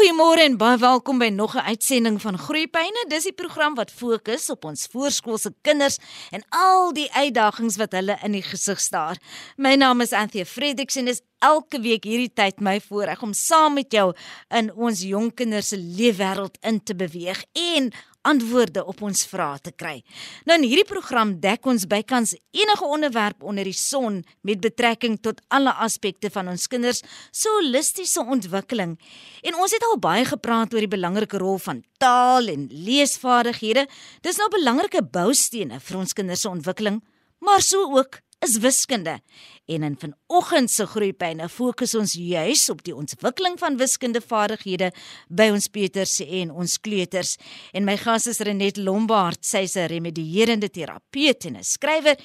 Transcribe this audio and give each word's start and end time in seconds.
Goeiemôre 0.00 0.40
en 0.48 0.54
baie 0.56 0.78
welkom 0.80 1.18
by 1.20 1.26
nog 1.28 1.54
'n 1.56 1.68
uitsending 1.72 2.20
van 2.20 2.38
Groeipyne. 2.38 3.04
Dis 3.08 3.22
die 3.22 3.32
program 3.32 3.74
wat 3.74 3.90
fokus 3.90 4.50
op 4.50 4.64
ons 4.64 4.88
voorskoolse 4.92 5.54
kinders 5.60 5.98
en 6.30 6.42
al 6.48 6.92
die 6.92 7.12
uitdagings 7.12 7.76
wat 7.76 7.92
hulle 7.92 8.18
in 8.22 8.32
die 8.32 8.42
gesig 8.42 8.80
staar. 8.80 9.18
My 9.56 9.74
naam 9.74 10.00
is 10.00 10.12
Anthea 10.12 10.44
Fredericks 10.44 10.96
en 10.96 11.04
dis 11.04 11.20
elke 11.38 11.80
week 11.80 12.04
hierdie 12.04 12.32
tyd 12.32 12.60
my 12.60 12.80
voorreg 12.80 13.22
om 13.22 13.32
saam 13.32 13.74
met 13.74 13.92
jou 13.92 14.14
in 14.48 14.72
ons 14.72 15.02
jong 15.02 15.34
kinders 15.34 15.68
se 15.68 15.76
leefwêreld 15.76 16.56
in 16.60 16.82
te 16.82 16.94
beweeg 16.94 17.44
en 17.52 17.92
antwoorde 18.22 18.84
op 18.84 19.02
ons 19.02 19.24
vrae 19.30 19.58
te 19.64 19.72
kry. 19.72 20.00
Nou 20.48 20.56
in 20.60 20.66
hierdie 20.68 20.86
program 20.88 21.32
dek 21.40 21.66
ons 21.66 21.86
bykans 21.90 22.34
enige 22.56 22.84
onderwerp 22.84 23.42
onder 23.42 23.64
die 23.64 23.76
son 23.76 24.20
met 24.46 24.60
betrekking 24.60 25.18
tot 25.24 25.40
alle 25.48 25.72
aspekte 25.84 26.30
van 26.30 26.50
ons 26.52 26.66
kinders 26.70 27.02
se 27.30 27.48
holistiese 27.48 28.24
ontwikkeling. 28.24 28.96
En 29.42 29.56
ons 29.56 29.72
het 29.72 29.86
al 29.88 29.98
baie 30.02 30.24
gepraat 30.28 30.74
oor 30.74 30.84
die 30.84 30.94
belangrike 30.96 31.40
rol 31.40 31.58
van 31.58 31.84
taal 31.98 32.48
en 32.52 32.68
leesvaardighede. 32.70 33.86
Dis 34.24 34.40
nou 34.40 34.50
belangrike 34.52 35.02
boustene 35.02 35.80
vir 35.80 36.00
ons 36.00 36.16
kinders 36.16 36.44
se 36.44 36.52
ontwikkeling, 36.52 37.00
maar 37.40 37.62
so 37.64 37.88
ook 37.96 38.20
is 38.40 38.58
wiskunde. 38.58 39.20
En 39.66 39.82
in 39.82 39.96
vanoggend 39.98 40.70
se 40.70 40.86
groeipyne 40.86 41.48
fokus 41.48 41.94
ons 41.94 42.14
juis 42.16 42.68
op 42.72 42.82
die 42.84 42.94
ontwikkeling 42.96 43.58
van 43.60 43.76
wiskundevaardighede 43.76 44.90
by 45.28 45.50
ons 45.52 45.68
Peters 45.68 46.16
en 46.24 46.50
ons 46.50 46.78
kleuters. 46.80 47.36
En 47.76 47.84
my 47.84 47.96
gas 48.00 48.26
is 48.30 48.40
Renet 48.46 48.80
Lombard, 48.80 49.44
sy's 49.44 49.76
'n 49.76 49.86
remedierende 49.92 50.70
terapeut 50.70 51.44
en 51.44 51.56
'n 51.56 51.64
skrywer 51.64 52.16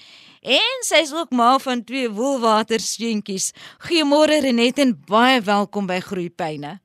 en 0.42 0.78
sy's 0.82 1.12
ook 1.12 1.32
ma 1.32 1.60
van 1.60 1.84
twee 1.84 2.10
woelwaterseentjies. 2.10 3.52
Goeiemôre 3.80 4.42
Renet 4.42 4.80
en 4.80 5.02
baie 5.06 5.42
welkom 5.42 5.86
by 5.86 6.00
Groeipyne. 6.00 6.85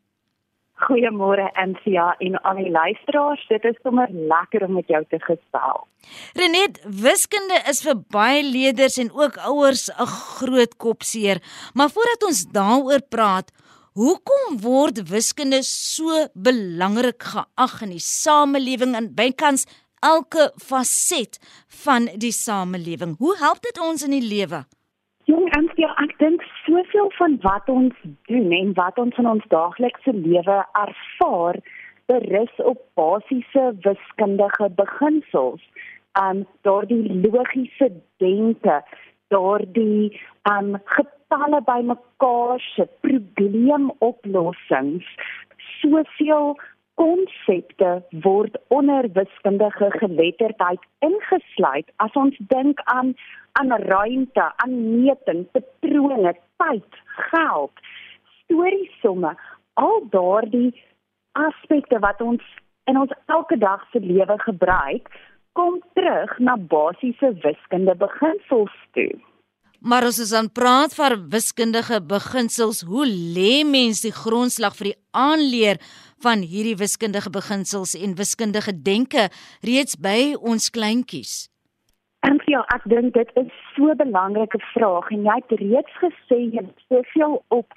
Goeiemôre 0.81 1.51
Ansia 1.61 2.15
en 2.25 2.39
al 2.49 2.61
die 2.63 2.71
luisteraars. 2.73 3.43
Dit 3.49 3.65
is 3.69 3.77
sommer 3.85 4.09
lekker 4.11 4.65
om 4.65 4.79
met 4.79 4.89
jou 4.89 5.01
te 5.11 5.19
gesels. 5.21 5.85
Renet, 6.39 6.81
wiskunde 7.03 7.59
is 7.71 7.83
vir 7.85 7.99
baie 8.15 8.43
leerders 8.47 8.97
en 9.03 9.11
ook 9.13 9.37
ouers 9.51 9.91
'n 9.91 10.07
groot 10.07 10.77
kopseer. 10.77 11.43
Maar 11.75 11.91
voordat 11.91 12.23
ons 12.29 12.47
daaroor 12.53 13.03
praat, 13.09 13.53
hoekom 13.93 14.61
word 14.63 15.09
wiskunde 15.11 15.63
so 15.63 16.27
belangrik 16.35 17.23
geag 17.23 17.83
in 17.83 17.91
die 17.91 18.07
samelewing 18.07 18.95
en 18.97 19.15
bykans 19.15 19.67
elke 20.01 20.53
faset 20.57 21.39
van 21.85 22.09
die 22.17 22.33
samelewing? 22.33 23.17
Hoe 23.19 23.37
help 23.39 23.61
dit 23.61 23.81
ons 23.81 24.03
in 24.03 24.11
die 24.11 24.29
lewe? 24.37 24.65
Jong 25.25 25.51
Ansia, 25.57 25.93
ek 26.03 26.17
dink 26.19 26.43
soveel 26.71 27.11
van 27.11 27.39
wat 27.41 27.69
ons 27.69 27.95
doen 28.23 28.53
en 28.53 28.73
wat 28.75 28.99
ons 28.99 29.17
in 29.19 29.27
ons 29.27 29.45
daaglikse 29.49 30.13
lewe 30.15 30.67
ervaar, 30.73 31.57
berus 32.07 32.55
op 32.57 32.79
basiese 32.95 33.75
wiskundige 33.87 34.71
beginsels. 34.79 35.63
Um 36.21 36.47
daardie 36.67 37.21
logiese 37.25 37.89
denke, 38.23 38.77
daardie 39.35 40.21
um 40.53 40.69
getalle 40.95 41.61
bymekaar 41.67 42.61
se 42.75 42.85
probleemoplossings, 43.07 45.09
soveel 45.81 46.49
konsepte 47.01 48.03
word 48.25 48.59
onder 48.69 49.09
wiskundige 49.13 49.89
geletterdheid 49.91 50.83
ingesluit 51.07 51.89
as 51.97 52.13
ons 52.23 52.37
dink 52.53 52.81
aan 52.85 53.15
aan 53.59 53.73
ruimte, 53.73 54.45
aan 54.63 54.75
meting, 55.03 55.47
patrone, 55.51 56.35
tyd, 56.63 56.99
geld, 57.31 57.81
storiesomme, 58.43 59.33
al 59.75 60.05
daardie 60.13 60.71
aspekte 61.33 61.99
wat 62.05 62.21
ons 62.21 62.45
in 62.85 63.01
ons 63.01 63.13
elke 63.27 63.59
dag 63.59 63.83
se 63.91 64.01
lewe 64.05 64.37
gebruik, 64.45 65.11
kom 65.59 65.81
terug 65.99 66.39
na 66.39 66.55
basiese 66.57 67.33
wiskundige 67.43 67.99
beginsels 68.05 68.77
toe. 68.95 69.11
Maar 69.81 70.05
as 70.11 70.19
ons 70.21 70.33
dan 70.35 70.49
praat 70.53 70.93
van 70.93 71.23
wiskundige 71.33 72.03
beginsels, 72.05 72.83
hoe 72.85 73.07
lê 73.09 73.65
mens 73.65 74.03
die 74.05 74.13
grondslag 74.13 74.75
vir 74.77 74.91
die 74.91 74.99
aanleer 75.17 75.81
van 76.21 76.45
hierdie 76.45 76.77
wiskundige 76.77 77.31
beginsels 77.33 77.95
en 77.97 78.19
wiskundige 78.19 78.75
denke 78.77 79.31
reeds 79.65 79.97
by 79.97 80.37
ons 80.37 80.69
kleintjies? 80.71 81.49
En 82.29 82.37
ja, 82.53 82.61
ek 82.77 82.85
dink 82.93 83.15
dit 83.17 83.31
is 83.41 83.49
so 83.73 83.89
'n 83.89 83.97
belangrike 83.97 84.61
vraag 84.75 85.09
en 85.11 85.25
jy 85.25 85.37
het 85.41 85.53
reeds 85.61 85.95
gesê 86.05 86.39
jy 86.53 86.61
het 86.61 86.77
soveel 86.89 87.43
op 87.49 87.73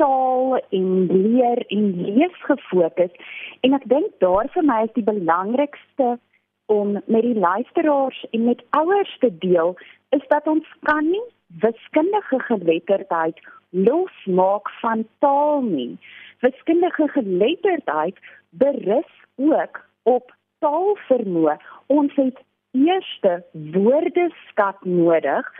taal 0.00 0.56
en 0.70 0.88
leer 1.12 1.60
en 1.68 1.84
lees 2.00 2.36
gefokus 2.48 3.12
en 3.60 3.74
ek 3.74 3.84
dink 3.92 4.08
daar 4.24 4.48
vir 4.54 4.64
my 4.64 4.80
is 4.88 4.94
die 4.94 5.04
belangrikste 5.04 6.18
om 6.66 6.92
met 6.92 7.22
die 7.22 7.36
luisteraars 7.36 8.24
en 8.30 8.44
met 8.44 8.64
ouers 8.70 9.16
te 9.20 9.30
deel 9.38 9.76
is 10.16 10.24
dat 10.28 10.46
ons 10.46 10.66
kan 10.88 11.04
nie 11.10 11.26
wiskundige 11.60 12.38
geletterdheid 12.48 13.38
losmaak 13.70 14.70
van 14.80 15.06
taal 15.18 15.62
nie 15.62 15.98
wiskundige 16.42 17.08
geletterdheid 17.08 18.18
berus 18.50 19.12
ook 19.36 19.84
op 20.02 20.34
taalvermoë. 20.58 21.56
Ons 21.86 22.14
het 22.14 22.40
eerste 22.70 23.42
woordeskat 23.52 24.84
nodig 24.84 25.52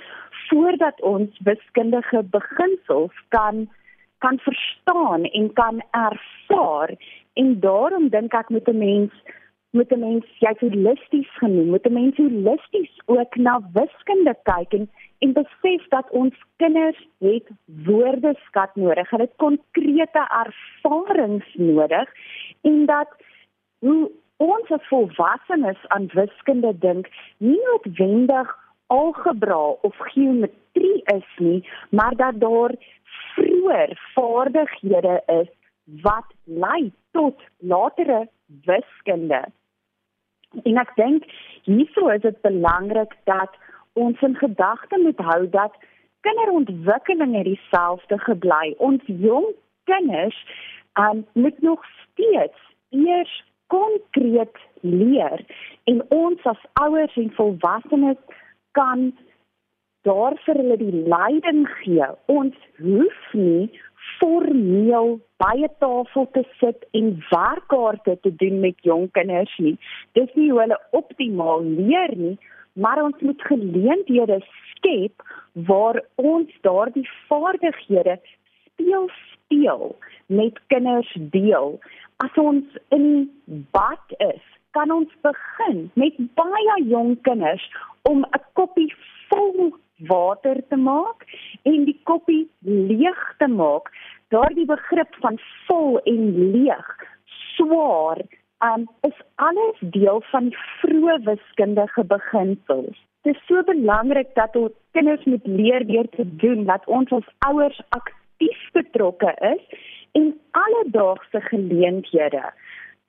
voordat 0.48 1.00
ons 1.00 1.38
wiskundige 1.44 2.24
beginsels 2.30 3.24
kan 3.28 3.68
kan 4.18 4.38
verstaan 4.38 5.24
en 5.24 5.52
kan 5.52 5.82
ervaar 5.90 6.90
en 7.32 7.60
daarom 7.60 8.08
dink 8.08 8.34
ek 8.34 8.48
moet 8.48 8.68
'n 8.68 8.78
mens 8.78 9.12
moet 9.70 9.92
'n 9.92 10.00
mens 10.00 10.24
jy 10.38 10.54
holisties 10.58 11.30
genoem 11.38 11.68
moet 11.68 11.86
'n 11.86 11.92
mens 11.92 12.16
holisties 12.16 13.00
ook 13.06 13.36
na 13.36 13.60
wiskunde 13.72 14.34
kyk 14.42 14.72
en 14.72 14.90
en 15.22 15.32
besef 15.32 15.84
dat 15.88 16.10
ons 16.10 16.34
kinders 16.56 16.98
het 17.18 17.50
woordeskat 17.86 18.74
nodig. 18.74 19.10
Hulle 19.10 19.28
het 19.28 19.36
konkrete 19.36 20.24
ervarings 20.42 21.54
nodig 21.54 22.10
en 22.60 22.86
dat 22.86 23.14
hoe 23.78 24.10
ons 24.36 24.70
as 24.74 24.88
volwassenes 24.90 25.86
aan 25.94 26.10
wiskunde 26.14 26.72
dink, 26.78 27.06
nie 27.38 27.60
noodwendig 27.68 28.50
algebra 28.86 29.60
of 29.88 29.96
geometrie 30.14 31.02
is 31.14 31.28
nie, 31.38 31.62
maar 31.90 32.16
dat 32.16 32.40
daar 32.40 32.74
vroeër 33.34 33.98
vaardighede 34.14 35.22
is 35.26 35.48
wat 36.02 36.34
lei 36.44 36.92
tot 37.10 37.42
latere 37.58 38.28
wiskunde. 38.66 39.44
En 40.62 40.76
ek 40.82 40.96
dink 40.98 41.28
hierso 41.64 42.10
is 42.12 42.26
dit 42.26 42.40
belangrik 42.42 43.14
dat 43.30 43.54
ons 43.92 44.20
in 44.20 44.36
gedagte 44.36 44.98
moet 45.02 45.18
hou 45.18 45.48
dat 45.50 45.74
kinderontwikkeling 46.20 47.32
nie 47.32 47.44
dieselfde 47.44 48.18
gebly. 48.18 48.74
Ons 48.78 49.02
jong 49.06 49.48
kinders 49.90 50.38
um, 50.98 51.24
moet 51.32 51.60
nog 51.62 51.84
steeds 52.02 52.58
eers 52.90 53.44
konkreet 53.66 54.56
leer 54.80 55.44
en 55.84 56.02
ons 56.08 56.44
as 56.44 56.64
ouers 56.72 57.16
en 57.16 57.32
volwassenes 57.36 58.20
kan 58.76 59.10
daar 60.02 60.36
vir 60.44 60.58
hulle 60.60 60.76
die 60.80 61.04
leiding 61.08 61.64
gee. 61.80 62.08
Ons 62.26 62.56
hoef 62.82 63.34
nie 63.38 63.70
formeel 64.18 65.18
by 65.42 65.54
'n 65.62 65.74
tafel 65.78 66.28
te 66.32 66.44
sit 66.60 66.86
en 66.90 67.22
werkkaarte 67.30 68.18
te 68.20 68.34
doen 68.34 68.60
met 68.60 68.76
jong 68.82 69.10
kinders 69.10 69.54
nie. 69.58 69.78
Dis 70.12 70.34
nie 70.34 70.50
hoe 70.50 70.60
hulle 70.60 70.80
optimaal 70.90 71.62
leer 71.62 72.16
nie, 72.16 72.38
maar 72.72 73.02
ons 73.02 73.20
moet 73.20 73.42
geleenthede 73.42 74.40
skep 74.70 75.22
waar 75.52 76.02
ons 76.14 76.50
daardie 76.60 77.08
vaardighede 77.28 78.20
speel 78.22 79.10
speel 79.52 79.96
met 80.26 80.60
kinders 80.66 81.16
deel. 81.20 81.80
As 82.16 82.34
ons 82.34 82.64
in 82.88 83.30
bad 83.46 84.16
is, 84.18 84.42
kan 84.70 84.90
ons 84.90 85.12
begin 85.20 85.90
met 85.94 86.16
baie 86.38 86.76
jong 86.88 87.16
kinders 87.22 87.64
om 88.08 88.24
'n 88.24 88.42
koppie 88.52 88.94
vol 89.28 89.76
water 90.08 90.62
te 90.68 90.76
maak 90.76 91.24
en 91.62 91.84
die 91.84 92.00
koppie 92.02 92.48
leeg 92.60 93.34
te 93.38 93.46
maak. 93.46 93.92
Daardie 94.28 94.66
begrip 94.66 95.14
van 95.20 95.38
vol 95.66 96.00
en 96.04 96.52
leeg, 96.52 96.88
swaar 97.54 98.18
um, 98.62 98.88
is 99.00 99.18
alles 99.34 99.78
deel 99.80 100.22
van 100.30 100.50
die 100.50 100.58
vroeë 100.80 101.18
wiskundige 101.26 102.04
beginsels. 102.04 102.98
Dit 103.22 103.36
is 103.36 103.46
so 103.46 103.62
belangrik 103.66 104.34
dat 104.34 104.56
ons 104.58 104.74
kinders 104.96 105.24
moet 105.24 105.46
leer 105.46 105.86
deur 105.86 106.08
te 106.16 106.26
doen 106.42 106.64
dat 106.70 106.86
ons 106.86 107.10
as 107.14 107.28
ouers 107.46 107.80
aktief 107.88 108.62
betrokke 108.72 109.34
is 109.54 109.84
en 110.18 110.32
alledaagse 110.50 111.40
geleenthede 111.50 112.42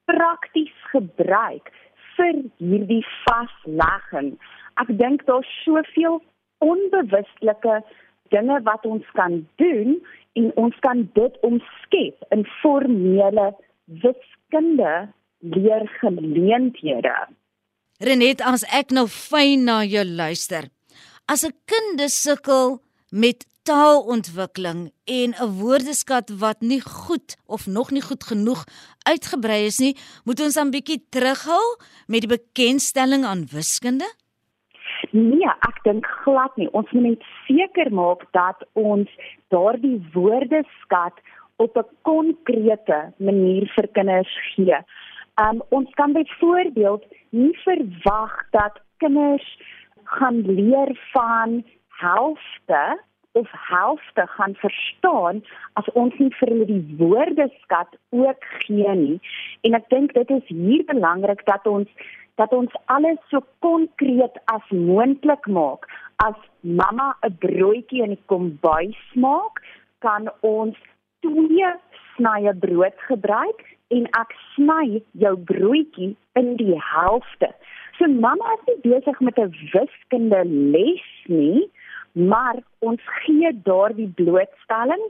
prakties 0.05 0.75
gebruik 0.91 1.71
vir 2.17 2.43
hierdie 2.61 3.03
vaslegging. 3.23 4.35
Ek 4.81 4.89
dink 5.01 5.25
daar's 5.29 5.49
soveel 5.63 6.21
onbewustelike 6.63 7.81
dinge 8.33 8.59
wat 8.67 8.85
ons 8.85 9.09
kan 9.17 9.41
doen 9.61 9.97
en 10.39 10.51
ons 10.61 10.77
kan 10.85 11.05
dit 11.17 11.41
omskep 11.45 12.29
in 12.35 12.45
formele 12.61 13.51
wiskunde 14.05 14.93
leergeleenthede. 15.43 17.15
Renet, 18.03 18.41
as 18.41 18.63
ek 18.71 18.91
nou 18.91 19.07
fyn 19.07 19.67
na 19.67 19.83
jou 19.83 20.03
luister. 20.05 20.69
As 21.27 21.43
'n 21.43 21.53
kind 21.65 21.99
sukkel 22.11 22.81
met 23.11 23.45
taalontwikkeling 23.63 24.91
en 25.05 25.29
'n 25.33 25.53
woordeskat 25.59 26.27
wat 26.39 26.59
nie 26.61 26.81
goed 26.81 27.37
of 27.45 27.67
nog 27.67 27.91
nie 27.91 28.01
goed 28.01 28.23
genoeg 28.23 28.65
uitgebrei 29.11 29.65
is 29.65 29.79
nie, 29.79 29.95
moet 30.25 30.39
ons 30.39 30.53
dan 30.53 30.71
bietjie 30.71 31.05
terughou 31.09 31.77
met 32.07 32.21
die 32.21 32.37
bekendstelling 32.37 33.23
aan 33.23 33.45
wiskunde? 33.51 34.07
Nee, 35.11 35.49
ek 35.67 35.83
dink 35.83 36.05
glad 36.23 36.55
nie. 36.55 36.69
Ons 36.71 36.91
moet 36.91 37.03
net 37.03 37.23
seker 37.47 37.91
maak 37.91 38.31
dat 38.31 38.65
ons 38.73 39.09
daardie 39.47 39.99
woordeskat 40.13 41.15
op 41.55 41.77
'n 41.77 41.87
konkrete 42.01 43.13
manier 43.17 43.71
vir 43.75 43.87
kinders 43.87 44.33
gee. 44.55 44.79
Um 45.41 45.63
ons 45.69 45.89
kan 45.93 46.11
byvoorbeeld 46.13 47.05
nie 47.29 47.57
verwag 47.63 48.49
dat 48.51 48.81
kinders 48.97 49.61
gaan 50.03 50.41
leer 50.41 50.99
van 51.11 51.63
helfte 51.87 53.01
of 53.31 53.49
helfte 53.51 54.27
gaan 54.27 54.55
verstaan 54.55 55.43
as 55.73 55.91
ons 55.91 56.17
nie 56.17 56.29
vir 56.37 56.51
hulle 56.53 56.65
die 56.65 56.95
woordeskat 56.97 57.97
ook 58.09 58.45
gee 58.65 58.95
nie. 58.99 59.17
En 59.61 59.73
ek 59.73 59.89
dink 59.89 60.13
dit 60.13 60.29
is 60.37 60.45
hier 60.51 60.85
belangrik 60.85 61.41
dat 61.49 61.65
ons 61.67 61.89
dat 62.41 62.53
ons 62.53 62.73
alles 62.85 63.21
so 63.29 63.41
konkreet 63.65 64.37
as 64.53 64.69
moontlik 64.69 65.47
maak. 65.47 65.89
As 66.25 66.37
mamma 66.61 67.15
'n 67.25 67.37
broodjie 67.41 68.03
in 68.03 68.13
die 68.13 68.23
kombuis 68.25 69.01
maak, 69.13 69.61
kan 69.99 70.29
ons 70.41 70.77
twee 71.25 71.73
snye 72.15 72.53
brood 72.53 72.97
gebruik 73.09 73.61
en 73.95 74.09
ek 74.19 74.35
sny 74.53 75.01
jou 75.23 75.35
broodjie 75.51 76.15
in 76.39 76.55
die 76.61 76.77
helfte. 76.89 77.49
So 77.97 78.09
mamma 78.09 78.55
is 78.57 78.67
nie 78.67 78.79
besig 78.91 79.19
met 79.19 79.37
'n 79.39 79.53
wiskunde 79.73 80.41
les 80.45 81.07
nie 81.27 81.69
maar 82.13 82.57
ons 82.79 83.01
gee 83.25 83.51
daardie 83.63 84.09
blootstelling 84.15 85.05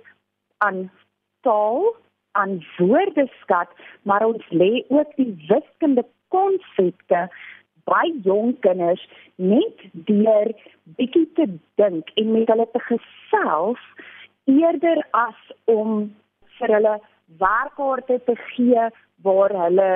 aan 0.57 0.91
taal 1.41 1.95
aan 2.31 2.65
woordeskat 2.77 3.69
maar 4.01 4.25
ons 4.25 4.45
lê 4.49 4.85
ook 4.87 5.15
die 5.15 5.33
wiskunde 5.47 6.05
konsepte 6.27 7.27
by 7.83 8.05
jong 8.23 8.55
kinders 8.59 9.03
net 9.35 9.83
deur 10.07 10.53
bietjie 10.97 11.27
te 11.35 11.49
dink 11.81 12.11
en 12.15 12.31
met 12.31 12.47
hulle 12.47 12.67
te 12.71 12.83
gesels 12.87 13.83
eerder 14.45 15.03
as 15.11 15.41
om 15.65 16.07
vir 16.59 16.75
hulle 16.77 16.95
werkkaarte 17.39 18.21
te 18.25 18.35
gee 18.35 18.87
waar 19.21 19.53
hulle 19.63 19.91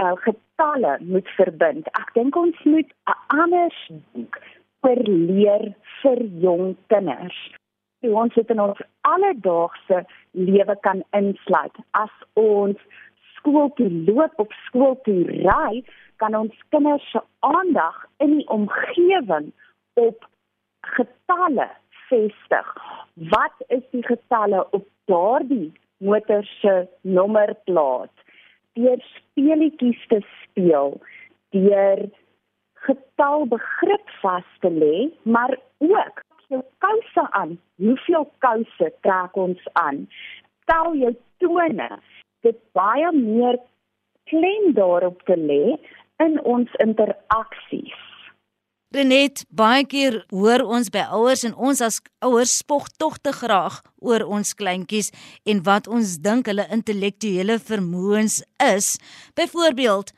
uh, 0.00 0.12
getalle 0.26 0.98
moet 1.00 1.28
verbind. 1.36 1.88
Ek 2.00 2.12
dink 2.14 2.36
ons 2.36 2.62
moet 2.64 2.90
'n 3.10 3.18
ander 3.40 3.72
dink 3.88 4.40
oor 4.86 5.02
leer 5.08 5.74
vir 6.02 6.20
jong 6.44 6.76
kinders. 6.86 7.38
Die 8.00 8.12
ons 8.12 8.34
het 8.34 8.50
in 8.50 8.60
ons 8.60 8.80
alledaagse 9.00 10.04
lewe 10.30 10.76
kan 10.80 11.02
insluit. 11.10 11.76
As 11.90 12.12
ons 12.32 12.78
skool 13.36 13.70
toe 13.76 13.90
loop 14.08 14.32
of 14.36 14.52
skool 14.66 14.96
toe 15.04 15.22
ry, 15.24 15.82
kan 16.16 16.34
ons 16.34 16.54
kinders 16.68 17.10
se 17.10 17.20
aandag 17.40 17.96
in 18.18 18.36
die 18.38 18.48
omgewing 18.48 19.52
op 19.94 20.28
getalle 20.96 21.68
vestig. 22.08 22.68
Wat 23.14 23.56
is 23.68 23.82
die 23.90 24.04
getalle 24.04 24.66
op 24.70 24.86
daardie 25.10 25.72
motor 26.04 26.44
se 26.60 26.74
nommerplaat? 27.00 28.12
Deur 28.78 29.00
speletjies 29.14 30.00
te 30.10 30.20
speel, 30.42 30.98
deur 31.54 32.04
getal 32.86 33.46
begrip 33.48 34.14
vas 34.22 34.46
te 34.60 34.70
lê, 34.70 35.08
maar 35.22 35.56
ook 35.78 36.24
jou 36.48 36.62
kouse 36.84 37.26
aan. 37.30 37.58
Hoeveel 37.82 38.26
kouse 38.38 38.90
trek 39.06 39.36
ons 39.36 39.68
aan? 39.72 40.04
Tel 40.70 40.96
jou 41.00 41.14
tone. 41.42 41.90
Dit 42.44 42.58
baie 42.76 43.12
meer 43.16 43.58
klem 44.30 44.72
daarop 44.76 45.22
te 45.28 45.36
lê 45.36 45.76
in 46.24 46.40
ons 46.42 46.74
interaksies. 46.84 47.96
Renet, 48.94 49.40
baie 49.50 49.82
keer 49.90 50.20
hoor 50.30 50.62
ons 50.70 50.86
by 50.94 51.02
ouers 51.16 51.40
en 51.48 51.54
ons 51.58 51.80
as 51.82 51.96
ouers 52.22 52.52
spog 52.60 52.84
tog 52.94 53.16
te 53.18 53.32
graag 53.34 53.80
oor 53.98 54.22
ons 54.36 54.54
kleintjies 54.54 55.10
en 55.50 55.62
wat 55.66 55.88
ons 55.90 56.12
dink 56.22 56.46
hulle 56.46 56.66
intellektuele 56.76 57.56
vermoëns 57.58 58.36
is. 58.62 58.94
Byvoorbeeld, 59.34 60.12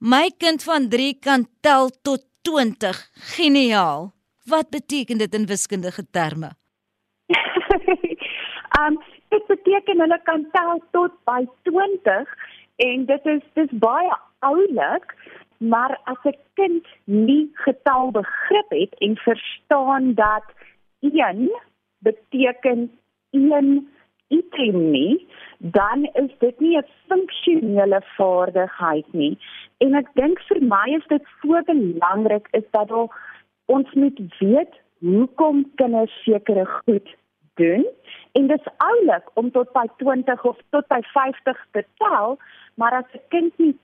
My 0.00 0.30
kind 0.38 0.62
van 0.62 0.88
3 0.90 1.14
kan 1.18 1.46
tel 1.60 1.88
tot 2.06 2.22
20. 2.46 2.98
Geniaal. 3.34 4.12
Wat 4.46 4.70
beteken 4.70 5.18
dit 5.18 5.34
in 5.34 5.46
wiskundige 5.46 6.02
terme? 6.10 6.52
um 8.82 8.98
dit 9.30 9.46
beteken 9.46 10.00
hulle 10.00 10.20
kan 10.26 10.46
tel 10.54 10.82
tot 10.90 11.14
by 11.26 11.42
20 11.70 12.34
en 12.86 13.04
dit 13.10 13.26
is 13.34 13.42
dis 13.58 13.74
baie 13.82 14.14
oulik, 14.46 15.14
maar 15.58 16.00
as 16.04 16.22
'n 16.24 16.38
kind 16.54 16.86
nie 17.04 17.50
getal 17.52 18.10
begrip 18.10 18.68
het 18.68 18.94
en 18.98 19.16
verstaan 19.16 20.14
dat 20.14 20.44
1 21.00 21.50
beteken 21.98 22.98
1 23.30 23.88
item 24.28 24.90
nie, 24.90 25.28
dan 25.58 26.04
is 26.04 26.30
dit 26.38 26.60
nie 26.60 26.76
'n 26.76 26.86
funksionele 27.06 28.02
vaardigheid 28.16 29.12
nie. 29.12 29.38
En 29.78 29.94
ek 29.94 30.08
dink 30.14 30.40
vir 30.40 30.62
my 30.62 30.94
is 30.96 31.06
dit 31.06 31.24
so 31.40 31.62
belangrik 31.62 32.48
is 32.50 32.70
dat 32.70 32.90
ons 33.66 33.92
moet 33.92 34.20
weet 34.38 34.74
hoekom 35.00 35.70
kinders 35.74 36.22
sekere 36.22 36.64
goed 36.64 37.16
doen. 37.54 37.86
En 38.32 38.46
dit 38.46 38.60
is 38.60 38.72
oulik 38.76 39.30
om 39.34 39.50
tot 39.50 39.72
by 39.72 39.86
20 39.96 40.44
of 40.44 40.56
tot 40.70 40.86
by 40.86 41.00
50 41.02 41.66
te 41.70 41.84
tel, 41.96 42.38
maar 42.74 42.92
as 42.92 43.12
'n 43.12 43.20
kind 43.28 43.58
nie 43.58 43.76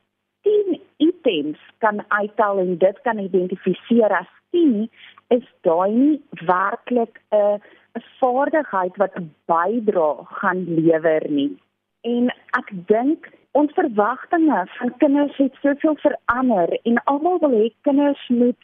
10 0.44 0.80
items 1.08 1.58
kan 1.84 2.04
uittel 2.08 2.58
en 2.62 2.76
dit 2.78 3.00
kan 3.02 3.18
identifiseer 3.18 4.12
as 4.18 4.30
10, 4.56 4.88
is 5.34 5.46
daai 5.66 5.92
nie 5.92 6.22
werklik 6.46 7.20
'n 7.30 7.60
'n 7.98 8.04
vaardigheid 8.20 8.96
wat 9.02 9.16
'n 9.16 9.34
bydrae 9.50 10.24
gaan 10.38 10.60
lewer 10.78 11.24
nie. 11.30 11.54
En 12.00 12.30
ek 12.60 12.68
dink 12.86 13.30
ons 13.52 13.72
verwagtinge 13.72 14.66
van 14.78 14.96
kinders 15.02 15.36
het 15.36 15.54
soveel 15.62 15.96
verander 16.06 16.78
en 16.82 17.02
almal 17.04 17.38
wil 17.38 17.54
hê 17.60 17.68
kinders 17.86 18.24
moet 18.28 18.58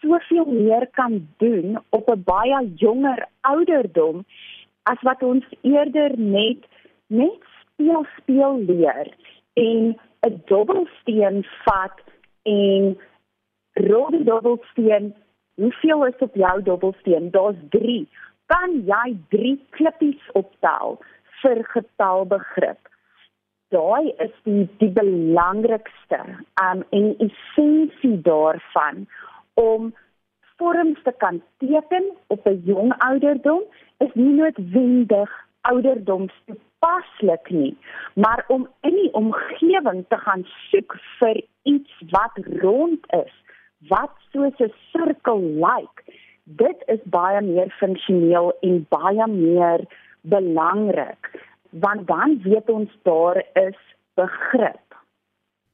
soveel 0.00 0.46
meer 0.46 0.86
kan 0.98 1.28
doen 1.36 1.78
op 1.98 2.10
'n 2.10 2.22
baie 2.24 2.58
jonger 2.74 3.26
ouderdom 3.40 4.24
as 4.82 5.00
wat 5.02 5.22
ons 5.22 5.44
eerder 5.60 6.18
net 6.18 6.60
net 7.06 7.40
speel 7.60 8.06
speel 8.16 8.58
leer 8.58 9.06
en 9.54 9.98
'n 10.26 10.42
dobbelsteen 10.46 11.44
vat 11.64 11.98
en 12.42 12.98
rol 13.72 14.10
die 14.10 14.24
dobbelsteen. 14.24 15.14
Hoeveel 15.54 16.06
is 16.06 16.18
op 16.18 16.34
jou 16.34 16.62
dobbelsteen? 16.62 17.30
Daar's 17.30 17.62
3 17.70 18.08
kan 18.46 18.70
jy 18.86 19.16
3 19.28 19.60
klippies 19.70 20.30
optel 20.32 20.98
vir 21.42 21.64
getalbegrip. 21.74 22.88
Daai 23.68 24.12
is 24.24 24.34
die 24.44 24.68
die 24.78 24.90
belangrikste 25.00 26.20
um 26.62 26.84
en 26.90 27.14
essensie 27.26 28.18
daarvan 28.28 29.06
om 29.54 29.94
vorms 30.60 31.02
te 31.02 31.14
kan 31.24 31.42
teken 31.58 32.10
op 32.26 32.46
'n 32.46 32.62
jong 32.64 32.92
ouderdom 32.98 33.62
is 33.98 34.12
nie 34.14 34.34
noodwendig 34.40 35.30
ouderdomstoepaslik 36.82 37.50
nie, 37.50 37.76
maar 38.14 38.44
om 38.48 38.68
in 38.80 38.94
die 38.94 39.12
omgewing 39.12 40.04
te 40.08 40.16
gaan 40.16 40.44
soek 40.70 40.96
vir 41.18 41.42
iets 41.62 42.02
wat 42.10 42.38
rond 42.60 43.06
is, 43.24 43.32
wat 43.88 44.12
soos 44.32 44.58
'n 44.58 44.72
sirkel 44.90 45.40
lyk. 45.40 45.96
Like, 46.02 46.02
dit 46.44 46.82
is 46.86 47.02
baie 47.04 47.40
meer 47.40 47.70
funksioneel 47.78 48.52
en 48.60 48.86
baie 48.88 49.26
meer 49.26 49.80
belangrik 50.20 51.50
want 51.72 52.06
dan 52.06 52.40
weet 52.42 52.68
ons 52.70 52.90
daar 53.02 53.44
is 53.52 53.78
begrip. 54.14 54.91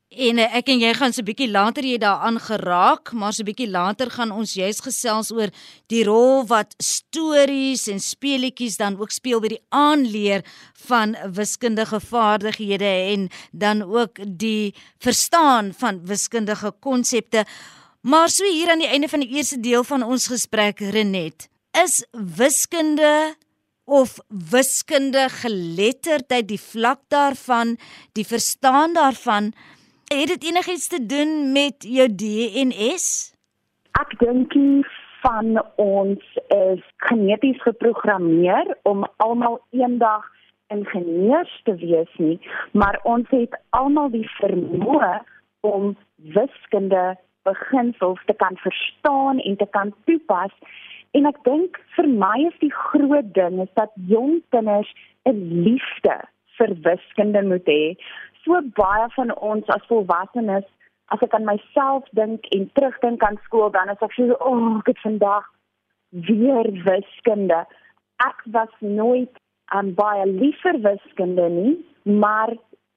En 0.09 0.39
eh, 0.41 0.55
ek 0.57 0.71
en 0.73 0.81
jy 0.81 0.93
gaan 0.97 1.13
so 1.13 1.21
'n 1.21 1.29
bietjie 1.29 1.51
later 1.51 1.85
hier 1.85 1.99
daaraan 2.01 2.41
geraak, 2.41 3.13
maar 3.13 3.33
so 3.33 3.43
'n 3.43 3.45
bietjie 3.45 3.69
later 3.69 4.11
gaan 4.11 4.31
ons 4.31 4.55
juist 4.55 4.81
gesels 4.81 5.31
oor 5.31 5.51
die 5.87 6.05
rol 6.05 6.47
wat 6.47 6.75
stories 6.79 7.89
en 7.89 8.01
speletjies 8.01 8.77
dan 8.77 8.97
ook 8.97 9.11
speel 9.11 9.41
by 9.41 9.49
die 9.49 9.65
aanleer 9.69 10.45
van 10.89 11.17
wiskundige 11.33 12.01
vaardighede 12.01 13.13
en 13.13 13.29
dan 13.53 13.83
ook 13.83 14.17
die 14.39 14.75
verstaan 14.99 15.75
van 15.77 16.07
wiskundige 16.07 16.73
konsepte. 16.81 17.45
Maar 18.01 18.29
so 18.31 18.45
hier 18.45 18.71
aan 18.71 18.79
die 18.79 18.89
einde 18.89 19.09
van 19.09 19.21
die 19.21 19.37
eerste 19.37 19.61
deel 19.61 19.85
van 19.85 20.03
ons 20.03 20.27
gesprek 20.27 20.81
Renet, 20.81 21.49
is 21.85 22.05
wiskunde 22.13 23.37
of 23.85 24.19
wiskunde 24.29 25.29
geletterdheid 25.29 26.49
die 26.49 26.61
vlak 26.61 27.01
daarvan, 27.09 27.77
die 28.13 28.27
verstaan 28.27 28.95
daarvan, 28.95 29.53
het 30.09 30.29
dit 30.29 30.45
enigiets 30.45 30.89
te 30.89 31.07
doen 31.07 31.53
met 31.53 31.75
jou 31.79 32.09
DNS? 32.15 33.07
Ek 34.01 34.15
dink 34.19 34.55
van 35.21 35.59
ons 35.77 36.25
is 36.55 36.83
geneties 36.97 37.63
geprogrammeer 37.63 38.77
om 38.83 39.05
almal 39.17 39.61
eendag 39.71 40.25
ingenieurs 40.73 41.61
te 41.65 41.75
wees 41.75 42.13
nie, 42.17 42.39
maar 42.73 43.01
ons 43.03 43.29
het 43.31 43.57
almal 43.71 44.11
die 44.11 44.29
vermoë 44.39 45.15
om 45.61 45.97
wiskunde 46.37 47.17
beginsels 47.49 48.21
te 48.27 48.37
kan 48.37 48.57
verstaan 48.57 49.39
en 49.39 49.57
te 49.57 49.67
kan 49.77 49.95
toepas. 50.05 50.53
En 51.17 51.29
ek 51.29 51.41
dink 51.45 51.81
vir 51.97 52.09
my 52.09 52.35
is 52.47 52.59
die 52.65 52.73
groot 52.73 53.33
ding 53.37 53.61
is 53.65 53.73
dat 53.81 53.93
jong 54.09 54.43
kinders 54.55 54.91
'n 55.25 55.65
liefde 55.65 56.17
vir 56.59 56.75
wiskunde 56.83 57.43
moet 57.43 57.67
hê. 57.67 57.97
So 58.49 58.61
baie 58.81 59.09
van 59.13 59.35
ons 59.45 59.67
as 59.75 59.83
volwassenes, 59.91 60.65
as 61.13 61.23
ek 61.25 61.35
aan 61.37 61.45
myself 61.45 62.07
dink 62.17 62.47
en 62.57 62.63
terugdink 62.79 63.25
aan 63.27 63.37
skool, 63.45 63.69
dan 63.75 63.91
is 63.93 64.05
ek 64.07 64.15
so, 64.17 64.37
"O, 64.41 64.53
oh, 64.53 64.79
ek 64.79 64.87
het 64.93 65.01
vandag 65.05 65.45
weer 66.29 66.69
wiskunde." 66.87 67.59
Ek 68.29 68.39
was 68.57 68.73
nooit 68.81 69.35
aan 69.77 69.93
baie 69.95 70.25
liever 70.27 70.81
wiskunde 70.87 71.49
nie, 71.49 71.75
maar 72.05 72.55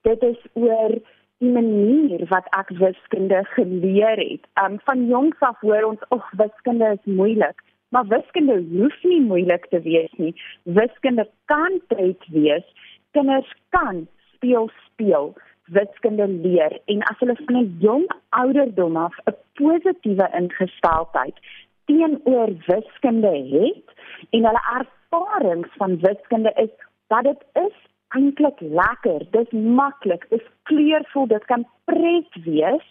dit 0.08 0.24
is 0.24 0.39
oor 0.53 0.96
die 1.43 1.51
manier 1.58 2.24
wat 2.29 2.48
ek 2.62 2.70
wiskunde 2.70 3.43
geleer 3.55 4.24
het. 4.24 4.48
Um 4.63 4.79
van 4.88 5.05
jongs 5.08 5.39
af 5.39 5.60
hoor 5.60 5.84
ons 5.84 6.08
of 6.10 6.24
wiskunde 6.31 6.96
is 6.96 7.13
moeilik, 7.20 7.60
maar 7.89 8.08
wiskunde 8.08 8.63
hoef 8.72 9.03
nie 9.03 9.22
moeilik 9.22 9.67
te 9.70 9.81
wees 9.81 10.13
nie. 10.15 10.34
Wiskunde 10.63 11.27
kan 11.46 11.81
tyd 11.88 12.24
wees. 12.29 12.67
Kinders 13.12 13.53
kan 13.70 14.08
speel 14.41 14.69
speel 14.86 15.33
wiskunde 15.65 16.27
leer 16.27 16.79
en 16.86 17.03
as 17.10 17.19
hulle 17.19 17.36
van 17.45 17.57
'n 17.57 17.77
jong 17.79 18.05
ouderdom 18.29 18.98
af 18.98 19.15
'n 19.29 19.36
positiewe 19.53 20.27
ingesteldheid 20.39 21.38
teenoor 21.86 22.50
wiskunde 22.65 23.33
het 23.53 23.86
en 24.29 24.45
hulle 24.45 24.63
ervarings 24.79 25.69
van 25.77 26.00
wiskunde 26.00 26.51
is 26.55 26.74
dat 27.07 27.24
dit 27.24 27.43
is 27.53 27.77
eintlik 28.10 28.60
lekker, 28.60 29.21
dis 29.31 29.51
maklik, 29.51 30.25
dis 30.29 30.48
kleurvol, 30.63 31.27
dit 31.27 31.45
kan 31.45 31.67
pret 31.86 32.33
wees, 32.43 32.88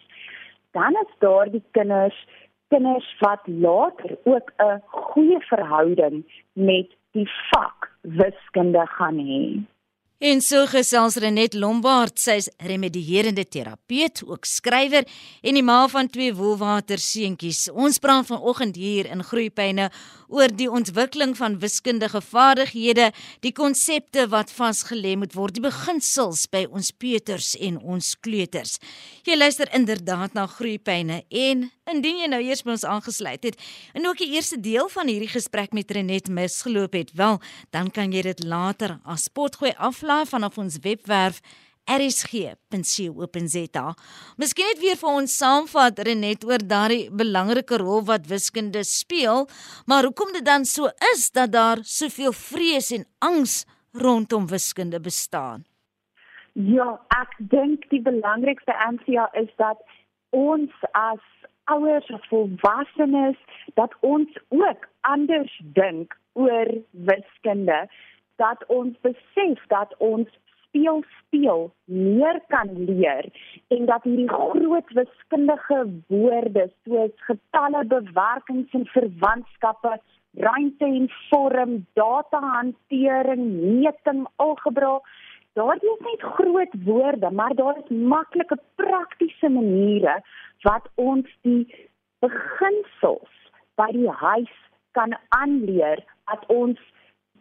dan 0.71 0.92
is 1.02 1.12
daar 1.19 1.50
die 1.50 1.64
kinders 1.71 2.26
kinders 2.69 3.16
wat 3.19 3.42
later 3.47 4.16
ook 4.25 4.52
'n 4.57 4.83
goeie 4.87 5.40
verhouding 5.40 6.45
met 6.52 6.88
die 7.11 7.30
vak 7.50 7.90
wiskunde 8.00 8.87
gaan 8.87 9.19
hê. 9.19 9.62
En 10.21 10.43
so 10.45 10.67
gesels 10.69 11.15
Renet 11.17 11.55
Lombard, 11.57 12.19
sy's 12.21 12.50
remedierende 12.61 13.47
terapeut, 13.49 14.21
ook 14.29 14.45
skrywer 14.45 15.07
en 15.41 15.57
die 15.57 15.62
ma 15.65 15.79
van 15.89 16.11
twee 16.12 16.35
woelwater 16.37 17.00
seentjies. 17.00 17.71
Ons 17.73 17.97
praat 18.05 18.29
vanoggend 18.29 18.77
hier 18.77 19.09
in 19.09 19.25
Groepyne 19.25 19.87
oor 20.31 20.53
die 20.55 20.71
ontwikkeling 20.71 21.35
van 21.39 21.59
wiskundige 21.63 22.21
vaardighede, 22.23 23.11
die 23.45 23.53
konsepte 23.53 24.27
wat 24.33 24.53
vasgelê 24.55 25.17
moet 25.19 25.35
word, 25.35 25.57
die 25.59 25.65
beginsels 25.65 26.47
by 26.51 26.65
ons 26.71 26.93
peuters 26.95 27.53
en 27.59 27.79
ons 27.83 28.15
kleuters. 28.23 28.79
Jy 29.27 29.37
luister 29.37 29.71
inderdaad 29.77 30.35
na 30.39 30.47
Groepyne 30.51 31.23
en 31.29 31.67
indien 31.91 32.21
jy 32.23 32.29
nou 32.31 32.41
eers 32.45 32.63
by 32.63 32.77
ons 32.77 32.87
aangesluit 32.87 33.49
het 33.51 33.59
en 33.99 34.07
ook 34.07 34.21
die 34.23 34.31
eerste 34.37 34.61
deel 34.63 34.89
van 34.93 35.11
hierdie 35.11 35.33
gesprek 35.33 35.75
met 35.77 35.91
Renet 35.91 36.31
misgeloop 36.31 36.95
het, 36.95 37.11
wel, 37.19 37.41
dan 37.75 37.91
kan 37.91 38.15
jy 38.15 38.23
dit 38.31 38.45
later 38.45 39.01
as 39.05 39.29
potgooi 39.29 39.75
aflaai 39.77 40.25
vanaf 40.31 40.59
ons 40.63 40.79
webwerf 40.85 41.43
rsg.co.za. 41.97 43.87
Miskien 44.38 44.66
net 44.70 44.80
weer 44.82 44.99
vir 45.00 45.11
ons 45.11 45.37
saamvat 45.42 45.99
Renet 46.06 46.44
oor 46.49 46.62
daardie 46.73 47.11
belangrike 47.23 47.76
rol 47.82 48.04
wat 48.11 48.28
wiskunde 48.30 48.82
speel, 48.87 49.49
maar 49.87 50.04
hoekom 50.06 50.30
dit 50.37 50.47
dan 50.47 50.64
so 50.64 50.90
is 51.12 51.30
dat 51.35 51.52
daar 51.56 51.78
soveel 51.82 52.32
vrees 52.32 52.92
en 52.97 53.04
angs 53.18 53.64
rondom 53.92 54.47
wiskunde 54.47 55.00
bestaan? 55.00 55.64
Ja, 56.52 57.00
ek 57.20 57.35
dink 57.38 57.88
die 57.90 58.02
belangrikste 58.02 58.75
aansia 58.75 59.28
is 59.38 59.50
dat 59.56 59.78
ons 60.30 60.70
as 60.92 61.23
ouers 61.70 62.06
of 62.11 62.23
volwassenes 62.28 63.38
dat 63.75 63.94
ons 64.00 64.30
ook 64.49 64.88
anders 65.00 65.61
dink 65.75 66.16
oor 66.32 66.66
wiskunde 66.90 67.88
dat 68.37 68.64
ons 68.66 68.97
besef 69.06 69.59
dat 69.68 69.94
ons 69.99 70.28
speel 70.71 71.03
speel 71.19 71.71
meer 71.85 72.41
kan 72.49 72.69
leer 72.87 73.27
en 73.69 73.87
dat 73.87 74.03
hierdie 74.03 74.29
groot 74.29 74.93
wiskundige 74.95 75.79
woorde 76.09 76.71
soos 76.85 77.15
getalle, 77.27 77.85
bewerkings 77.85 78.73
en 78.73 78.87
verwantskappe, 78.87 79.99
ruimte 80.39 80.85
en 80.85 81.09
vorm, 81.29 81.87
datahantering, 81.99 83.43
meting, 83.81 84.27
algebra, 84.37 85.00
daardie 85.59 85.91
is 85.97 86.07
net 86.07 86.23
groot 86.39 86.75
woorde, 86.85 87.31
maar 87.31 87.55
daar 87.55 87.83
is 87.83 87.91
maklike 87.91 88.59
praktiese 88.79 89.49
maniere 89.50 90.21
wat 90.62 90.87
ons 90.95 91.27
die 91.43 91.67
beginsels 92.23 93.35
by 93.75 93.91
die 93.97 94.11
huis 94.23 94.57
kan 94.95 95.17
aanleer 95.29 96.03
dat 96.31 96.47
ons 96.47 96.79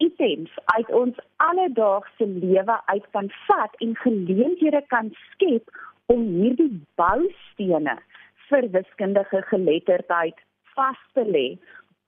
items 0.06 0.52
uit 0.76 0.90
ons 1.02 1.18
alledaagse 1.46 2.28
lewe 2.28 2.78
uit 2.86 3.08
kan 3.16 3.30
vat 3.48 3.76
en 3.86 3.96
geleenthede 4.04 4.82
kan 4.94 5.12
skep 5.32 5.70
om 6.14 6.24
hierdie 6.40 6.72
boustene 7.00 7.98
vir 8.50 8.70
wiskundige 8.76 9.42
geletterdheid 9.52 10.40
vas 10.76 11.02
te 11.14 11.26
lê. 11.26 11.48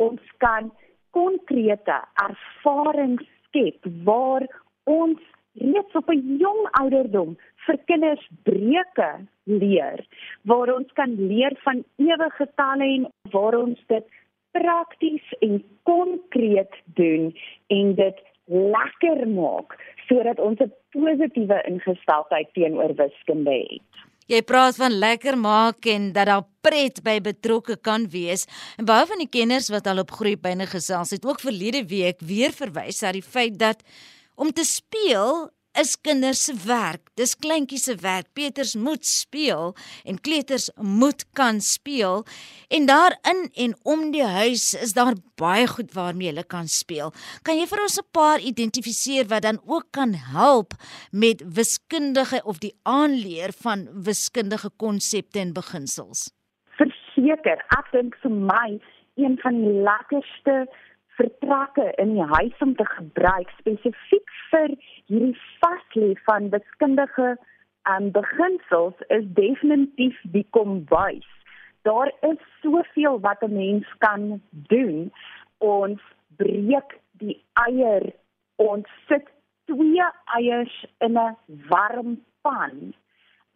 Ons 0.02 0.24
kan 0.44 0.72
konkrete 1.18 2.00
ervarings 2.24 3.28
skep 3.50 3.86
waar 4.08 4.48
ons 4.90 5.20
reeds 5.60 5.96
op 5.96 6.10
'n 6.10 6.38
jong 6.40 6.62
ouderdom 6.82 7.38
vir 7.66 7.78
kinders 7.86 8.26
breuke 8.44 9.12
leer, 9.44 10.00
waar 10.44 10.74
ons 10.74 10.92
kan 10.94 11.12
leer 11.16 11.54
van 11.64 11.84
ewige 11.98 12.48
talle 12.56 12.84
en 12.84 13.08
waar 13.32 13.56
ons 13.56 13.80
dit 13.88 14.06
prakties 14.52 15.34
en 15.40 15.64
konkreet 15.84 16.76
doen 16.98 17.32
en 17.68 17.96
dit 17.96 18.22
lekker 18.52 19.28
maak 19.28 19.78
sodat 20.08 20.40
ons 20.40 20.60
'n 20.60 20.74
positiewe 20.92 21.62
ingesteldheid 21.68 22.54
teenoor 22.54 22.94
wiskunde 22.96 23.52
het. 23.52 23.92
Jy 24.28 24.42
praat 24.42 24.76
van 24.76 24.92
lekker 24.92 25.38
maak 25.38 25.86
en 25.86 26.12
dat 26.12 26.26
daar 26.26 26.46
pret 26.62 27.02
by 27.04 27.20
betrokke 27.20 27.76
kan 27.82 28.10
wees. 28.10 28.46
En 28.78 28.86
baie 28.86 29.06
van 29.06 29.18
die 29.18 29.30
kenners 29.30 29.70
wat 29.70 29.88
al 29.88 30.00
op 30.00 30.12
groepyne 30.12 30.68
gesels 30.72 31.10
het, 31.10 31.26
ook 31.26 31.40
verlede 31.40 31.86
week 31.86 32.20
weer 32.20 32.52
verwys 32.52 33.02
na 33.02 33.12
die 33.12 33.26
feit 33.26 33.60
dat 33.60 33.84
om 34.36 34.52
te 34.52 34.64
speel 34.64 35.50
is 35.80 35.96
kinders 36.02 36.44
se 36.46 36.54
werk. 36.66 37.10
Dis 37.16 37.36
kleintjies 37.36 37.86
se 37.88 37.96
werk. 38.02 38.28
Peters 38.34 38.76
moet 38.76 39.06
speel 39.06 39.76
en 40.06 40.20
kleuters 40.20 40.70
moet 40.76 41.24
kan 41.38 41.62
speel 41.62 42.26
en 42.70 42.86
daarin 42.90 43.48
en 43.66 43.76
om 43.84 44.12
die 44.12 44.26
huis 44.26 44.74
is 44.74 44.94
daar 44.94 45.16
baie 45.40 45.68
goed 45.68 45.94
waarmee 45.94 46.32
hulle 46.32 46.44
kan 46.44 46.68
speel. 46.68 47.14
Kan 47.48 47.58
jy 47.60 47.68
vir 47.68 47.82
ons 47.82 48.00
'n 48.00 48.12
paar 48.12 48.40
identifiseer 48.40 49.28
wat 49.28 49.44
dan 49.44 49.60
ook 49.66 49.88
kan 49.92 50.14
help 50.14 50.74
met 51.12 51.44
wiskundige 51.46 52.42
of 52.44 52.60
die 52.60 52.76
aanleer 52.84 53.52
van 53.64 53.88
wiskundige 54.04 54.70
konsepte 54.78 55.40
en 55.40 55.54
beginsels? 55.54 56.32
Verseker, 56.78 57.60
ek 57.78 57.92
dink 57.92 58.16
vir 58.22 58.32
my 58.32 58.80
een 59.16 59.38
van 59.42 59.56
die 59.62 59.84
lekkerste 59.84 60.68
vertrekke 61.22 61.92
in 62.02 62.16
die 62.16 62.28
huis 62.38 62.64
om 62.66 62.76
te 62.76 62.86
gebruik 62.86 63.50
spesifiek 63.60 64.36
vir 64.52 64.74
hierdie 65.12 65.38
vaslê 65.60 66.14
van 66.26 66.50
wiskundige 66.54 67.36
um, 67.92 68.12
beginsels 68.16 68.96
is 69.18 69.26
definitief 69.40 70.18
die 70.36 70.46
kombuis. 70.56 71.28
Daar 71.88 72.12
is 72.30 72.40
soveel 72.62 73.20
wat 73.20 73.44
'n 73.44 73.54
mens 73.54 73.88
kan 73.98 74.42
doen. 74.52 75.12
Ons 75.58 76.02
breek 76.38 77.00
die 77.12 77.44
eier, 77.68 78.14
ons 78.56 78.88
sit 79.08 79.28
twee 79.66 80.08
eiers 80.38 80.86
in 81.00 81.18
'n 81.18 81.36
warm 81.70 82.24
pan. 82.42 82.94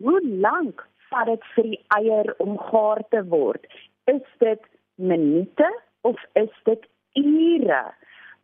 Hoe 0.04 0.22
lank 0.28 0.88
vat 1.10 1.26
dit 1.26 1.44
vir 1.56 1.64
die 1.64 1.84
eier 1.98 2.36
om 2.38 2.58
gaar 2.58 3.02
te 3.10 3.24
word? 3.24 3.66
Is 4.06 4.28
dit 4.40 4.62
minute 4.96 5.70
of 6.02 6.18
is 6.34 6.54
dit 6.64 6.84
ure 7.14 7.94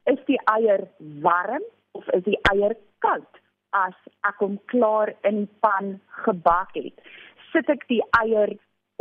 is 0.04 0.20
die 0.26 0.40
eier 0.46 0.88
warm 1.22 1.64
of 1.92 2.08
is 2.18 2.24
die 2.24 2.40
eier 2.52 2.76
koud 3.06 3.42
as 3.78 3.98
ek 4.30 4.44
hom 4.44 4.58
klaar 4.74 5.14
in 5.30 5.44
die 5.44 5.54
pan 5.66 5.94
gebak 6.26 6.76
het 6.80 7.12
sit 7.52 7.70
ek 7.76 7.88
die 7.92 8.02
eier 8.22 8.54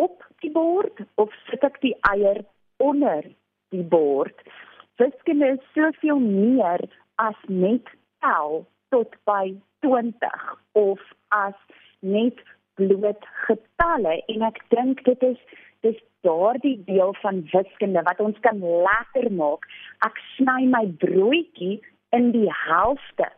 op 0.04 0.25
die 0.45 0.52
bord 0.54 1.04
of 1.23 1.35
sit 1.49 1.64
ek 1.71 1.80
die 1.85 1.97
eier 2.12 2.42
onder 2.90 3.26
die 3.75 3.87
bord 3.97 4.47
wiskunde 5.02 5.54
is 5.57 5.73
soveel 5.75 6.23
meer 6.23 6.85
as 7.26 7.38
net 7.49 7.88
tel 8.25 8.62
tot 8.95 9.16
by 9.28 9.52
20 9.87 10.47
of 10.85 11.02
as 11.40 11.57
net 12.00 12.40
bloot 12.80 13.26
getalle 13.47 14.14
en 14.35 14.47
ek 14.49 14.62
dink 14.75 15.04
dit 15.09 15.28
is 15.33 15.40
dis 15.85 16.00
daardie 16.26 16.76
deel 16.85 17.14
van 17.23 17.40
wiskunde 17.52 18.02
wat 18.09 18.21
ons 18.21 18.37
kan 18.45 18.61
lekker 18.61 19.30
maak. 19.33 19.64
Ek 20.04 20.19
sny 20.37 20.66
my 20.69 20.85
broodjie 21.04 21.78
in 22.16 22.30
die 22.37 22.50
helfte. 22.66 23.28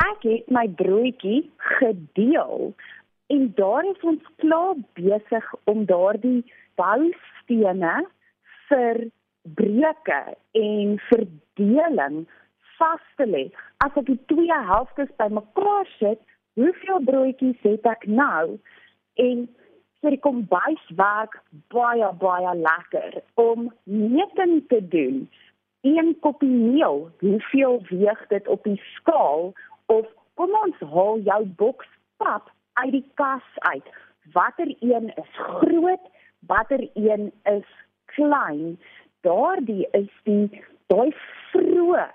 Ek 0.00 0.22
het 0.24 0.46
my 0.48 0.64
broodjie 0.80 1.50
gedeel 1.76 2.72
en 3.34 3.52
daar 3.54 3.84
is 3.84 4.00
ons 4.00 4.30
klaar 4.40 4.78
besig 4.96 5.46
om 5.70 5.84
daardie 5.90 6.40
boustene 6.80 7.96
vir 8.70 9.00
breuke 9.60 10.20
en 10.62 10.96
verdeling 11.10 12.24
vas 12.78 13.04
te 13.20 13.28
lê. 13.28 13.44
As 13.84 13.96
ek 14.00 14.08
die 14.08 14.18
twee 14.32 14.60
helftes 14.72 15.12
bymekaar 15.20 15.88
sit, 15.98 16.20
hoeveel 16.56 17.04
broodjies 17.04 17.60
het 17.68 17.84
ek 17.92 18.08
nou? 18.08 18.56
En 19.20 19.46
vir 20.00 20.16
die 20.16 20.24
kombuis 20.24 20.84
werk 20.96 21.36
baie 21.74 22.08
baie 22.24 22.56
lekker 22.56 23.20
om 23.36 23.68
meting 23.84 24.62
te 24.72 24.80
doen. 24.96 25.26
Een 25.84 26.14
koppie 26.24 26.48
meel, 26.48 27.08
hoeveel 27.20 27.82
weeg 27.88 28.24
dit 28.32 28.48
op 28.48 28.64
die 28.64 28.80
skaal 28.96 29.52
of 29.90 30.06
kom 30.38 30.54
ons 30.62 30.82
haal 30.94 31.20
jou 31.26 31.42
boks 31.62 31.90
pap 32.22 32.50
uit 32.82 32.92
die 32.96 33.06
kas 33.20 33.46
uit. 33.72 33.86
Watter 34.34 34.70
een 34.78 35.10
is 35.22 35.32
groot, 35.36 36.04
watter 36.46 36.82
een 36.94 37.32
is 37.50 37.70
klein? 38.14 38.78
Daardie 39.26 39.88
is 39.98 40.12
die 40.28 40.62
daai 40.92 41.10
vroeë 41.50 42.06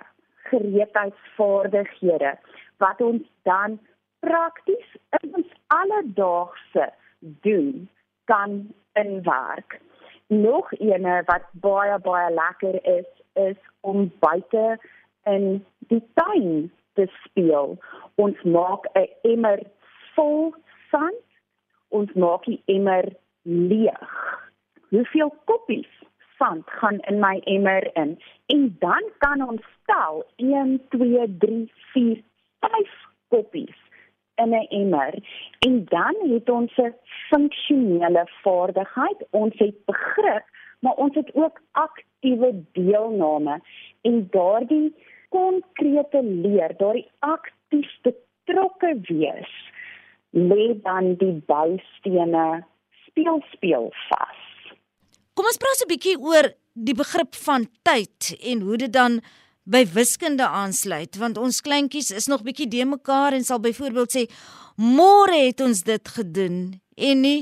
gereedheidsvaardighede 0.49 2.35
wat 2.83 3.01
ons 3.01 3.25
dan 3.49 3.79
prakties 4.25 4.95
in 5.19 5.35
ons 5.41 5.51
alledaagse 5.73 6.87
doen 7.47 7.89
kan 8.31 8.73
inwerk. 8.93 9.79
Nog 10.27 10.71
eene 10.79 11.21
wat 11.25 11.45
baie 11.65 11.99
baie 11.99 12.31
lekker 12.33 12.79
is 12.97 13.11
is 13.33 13.59
om 13.81 14.11
buite 14.19 14.79
in 15.23 15.65
die 15.91 16.03
tuin 16.13 16.71
te 16.95 17.07
speel. 17.23 17.77
Ons 18.15 18.41
maak 18.43 18.87
'n 18.93 19.07
emmer 19.21 19.59
vol 20.15 20.53
sand. 20.91 21.23
Ons 21.89 22.13
maak 22.13 22.43
die 22.45 22.61
emmer 22.65 23.05
leeg. 23.43 24.13
Hoeveel 24.89 25.33
koppies 25.45 25.91
sand 26.37 26.63
gaan 26.79 26.99
in 26.99 27.19
my 27.19 27.41
emmer 27.43 27.95
in? 27.95 28.19
En 28.45 28.75
dan 28.79 29.03
kan 29.17 29.47
ons 29.47 29.65
tel 29.85 30.25
1 30.35 30.87
2 30.89 31.37
3 31.37 31.71
4 31.93 32.23
5 32.59 32.89
koppies 33.27 33.77
in 34.35 34.49
'n 34.49 34.67
emmer 34.69 35.13
en 35.59 35.85
dan 35.85 36.15
het 36.31 36.49
ons 36.49 36.77
'n 36.77 36.93
funksionele 37.29 38.23
vaardigheid 38.43 39.19
ons 39.29 39.53
het 39.57 39.85
begrip 39.85 40.45
maar 40.79 40.93
ons 40.93 41.15
het 41.15 41.35
ook 41.35 41.61
aktiewe 41.71 42.63
deelname 42.71 43.59
en 44.01 44.27
daardie 44.31 44.95
konkrete 45.35 46.21
leer 46.23 46.75
daardie 46.79 47.07
aktief 47.27 47.91
betrokke 48.07 48.91
wees 49.09 49.55
lê 50.49 50.67
dan 50.87 51.15
die 51.21 51.35
boustene 51.51 52.47
speel 53.05 53.41
speel 53.53 53.89
vas 54.09 54.43
kom 55.35 55.49
ons 55.51 55.61
praat 55.63 55.81
'n 55.85 55.91
bietjie 55.93 56.17
oor 56.29 56.51
die 56.89 56.97
begrip 57.03 57.33
van 57.47 57.67
tyd 57.87 58.35
en 58.51 58.61
hoe 58.67 58.77
dit 58.83 58.93
dan 58.93 59.19
by 59.63 59.83
wiskunde 59.97 60.47
aansluit 60.61 61.17
want 61.23 61.37
ons 61.37 61.61
kleintjies 61.67 62.11
is 62.11 62.27
nog 62.27 62.47
bietjie 62.47 62.69
de 62.75 62.85
mekaar 62.85 63.33
en 63.33 63.43
sal 63.43 63.59
byvoorbeeld 63.59 64.11
sê 64.17 64.23
môre 64.77 65.37
het 65.47 65.61
ons 65.67 65.83
dit 65.83 66.07
gedoen 66.17 66.57
en 67.09 67.21
nie 67.21 67.41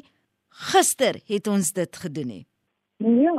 gister 0.72 1.18
het 1.28 1.48
ons 1.48 1.72
dit 1.74 1.96
gedoen 2.06 2.28
nie. 2.28 2.46
Ja, 2.98 3.34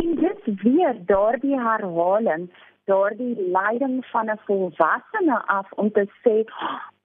en 0.00 0.14
dit 0.16 0.62
weer 0.62 0.96
daardie 1.06 1.58
herhaling, 1.58 2.48
daardie 2.84 3.36
leiding 3.50 4.06
van 4.06 4.30
'n 4.30 4.38
volwassene 4.46 5.38
af 5.46 5.72
om 5.72 5.92
te 5.92 6.06
sê, 6.22 6.44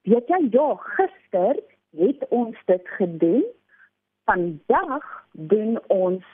weet 0.02 0.28
jy, 0.28 0.48
ja, 0.50 0.74
gister 0.74 1.56
het 1.96 2.28
ons 2.28 2.56
dit 2.64 2.88
gedoen. 2.88 3.44
Vandag 4.24 5.24
doen 5.32 5.80
ons 5.86 6.24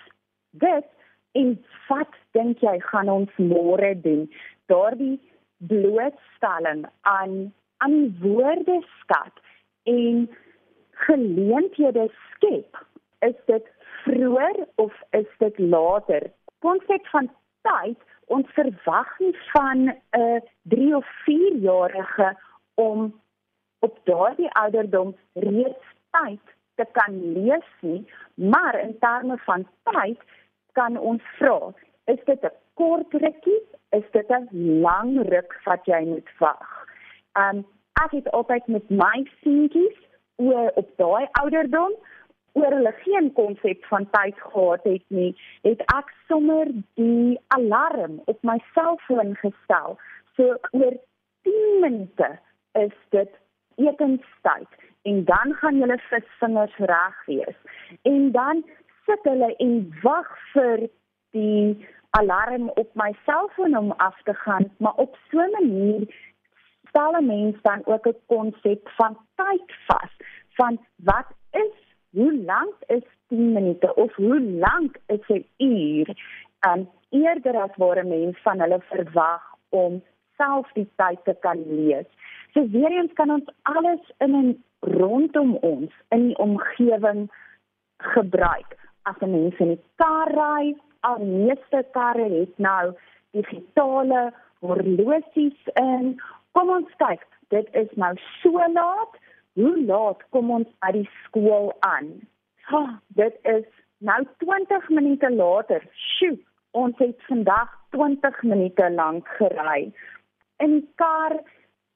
dit 0.50 0.86
en 1.32 1.64
wat 1.88 2.12
dink 2.32 2.58
jy 2.58 2.80
gaan 2.80 3.08
ons 3.08 3.30
môre 3.36 4.00
doen? 4.00 4.30
daardie 4.66 5.20
blootstelling 5.56 6.86
aan 7.00 7.54
aan 7.76 8.16
woordeskat 8.20 9.34
en 9.82 10.30
geleenthede 10.90 12.10
skep 12.30 12.86
is 13.18 13.36
dit 13.46 13.66
vroeër 14.04 14.66
of 14.74 14.92
is 15.10 15.26
dit 15.38 15.58
later 15.58 16.30
konsep 16.58 17.06
van 17.06 17.30
tyd 17.60 17.98
ons 18.26 18.46
verwag 18.56 19.18
nie 19.18 19.36
van 19.52 19.94
'n 20.16 20.40
3 20.62 20.96
of 20.96 21.06
4 21.24 21.56
jarige 21.56 22.36
om 22.74 23.20
op 23.78 23.98
daardie 24.04 24.50
ouderdom 24.50 25.16
reeds 25.32 25.86
tyd 26.10 26.54
te 26.74 26.86
kan 26.92 27.32
lees 27.32 27.70
nie 27.80 28.06
maar 28.34 28.80
in 28.80 28.98
terme 28.98 29.38
van 29.38 29.66
tyd 29.82 30.20
kan 30.72 30.98
ons 30.98 31.22
vra 31.38 31.72
is 32.04 32.24
dit 32.24 32.42
'n 32.44 32.56
kort 32.74 33.12
rukkie 33.12 33.62
is 33.90 34.06
dit 34.10 34.30
'n 34.30 34.48
lang 34.80 35.28
ruk 35.28 35.60
wat 35.64 35.84
jy 35.84 36.04
moet 36.04 36.30
wag. 36.38 36.70
Um 37.32 37.66
ek 38.04 38.10
het 38.10 38.30
altyd 38.30 38.66
met 38.66 38.90
my 38.90 39.30
seentjies 39.40 39.98
oor 40.36 40.70
op 40.74 40.88
daai 40.96 41.26
ouderdom 41.32 41.92
oor 42.54 42.72
hulle 42.76 42.92
geen 43.02 43.32
konsep 43.32 43.84
van 43.90 44.06
tyd 44.10 44.38
gehad 44.38 44.84
het 44.86 45.04
nie, 45.08 45.32
het 45.66 45.80
ek 45.94 46.12
sommer 46.28 46.70
die 47.00 47.38
alarm 47.56 48.20
op 48.30 48.38
my 48.42 48.58
selfoon 48.74 49.34
gestel. 49.42 49.98
So 50.36 50.56
oor 50.70 50.96
10 51.48 51.80
minute 51.82 52.30
is 52.78 52.94
dit 53.16 53.32
etenstyd 53.76 54.70
en 55.02 55.24
dan 55.24 55.54
gaan 55.60 55.78
julle 55.82 55.98
visvingers 56.08 56.76
reg 56.76 57.24
wees. 57.26 57.58
En 58.02 58.30
dan 58.32 58.62
sit 59.06 59.26
hulle 59.28 59.50
en 59.66 59.74
wag 60.02 60.30
vir 60.52 60.86
die 61.36 61.88
alarm 62.18 62.70
op 62.80 62.90
my 62.94 63.10
selfoon 63.26 63.76
om 63.76 63.90
af 63.98 64.22
te 64.22 64.34
gaan, 64.34 64.70
maar 64.78 64.94
op 64.94 65.18
so 65.30 65.42
'n 65.42 65.50
manier 65.58 66.06
stel 66.88 67.16
'n 67.18 67.26
mens 67.26 67.56
dan 67.62 67.80
ook 67.84 68.06
'n 68.06 68.20
konsep 68.26 68.88
van 68.88 69.18
tyd 69.34 69.68
vas 69.86 70.12
van 70.56 70.78
wat 70.96 71.26
is 71.50 71.83
hoe 72.14 72.42
lank 72.44 72.74
is 72.86 73.02
10 73.28 73.52
minute 73.52 73.94
of 73.94 74.14
hoe 74.14 74.40
lank 74.40 74.98
is 75.06 75.28
'n 75.28 75.46
uur 75.58 76.08
en 76.60 76.88
eerder 77.10 77.56
as 77.62 77.76
waar 77.76 78.04
'n 78.04 78.08
mens 78.08 78.42
van 78.42 78.60
hulle 78.60 78.80
verwag 78.80 79.42
om 79.68 80.02
self 80.36 80.72
die 80.72 80.88
tyd 80.96 81.18
te 81.24 81.36
kan 81.40 81.58
lees. 81.66 82.06
So 82.52 82.68
weer 82.68 82.90
eens 82.90 83.12
kan 83.12 83.30
ons 83.30 83.48
alles 83.62 84.12
in 84.18 84.34
en 84.34 84.64
rondom 84.80 85.56
ons 85.56 85.92
in 86.08 86.26
die 86.26 86.38
omgewing 86.38 87.30
gebruik. 87.96 88.76
As 89.02 89.18
'n 89.20 89.30
mens 89.30 89.58
in 89.58 89.68
die 89.68 89.82
kar 89.96 90.30
ry, 90.30 90.76
al 91.00 91.18
meeste 91.18 91.86
karre 91.92 92.28
het 92.40 92.58
nou 92.58 92.94
digitale 93.30 94.32
horlosies 94.58 95.60
in. 95.74 96.20
Kom 96.52 96.68
ons 96.68 96.90
kyk, 96.96 97.26
dit 97.48 97.68
is 97.72 97.90
nou 97.94 98.14
so 98.42 98.50
laat. 98.72 99.18
Hoe 99.54 99.84
laat 99.86 100.22
kom 100.34 100.50
ons 100.50 100.70
by 100.82 100.90
die 100.96 101.08
skool 101.24 101.72
aan? 101.86 102.10
Ha, 102.70 102.80
oh, 102.80 102.92
dit 103.18 103.36
is 103.50 103.66
nou 103.98 104.20
20 104.42 104.88
minute 104.88 105.30
later. 105.30 105.84
Sjoe, 105.94 106.38
ons 106.70 106.98
het 106.98 107.20
vandag 107.28 107.70
20 107.96 108.42
minute 108.42 108.90
lank 108.94 109.28
gery. 109.38 109.92
In 110.64 110.80
kar 111.00 111.38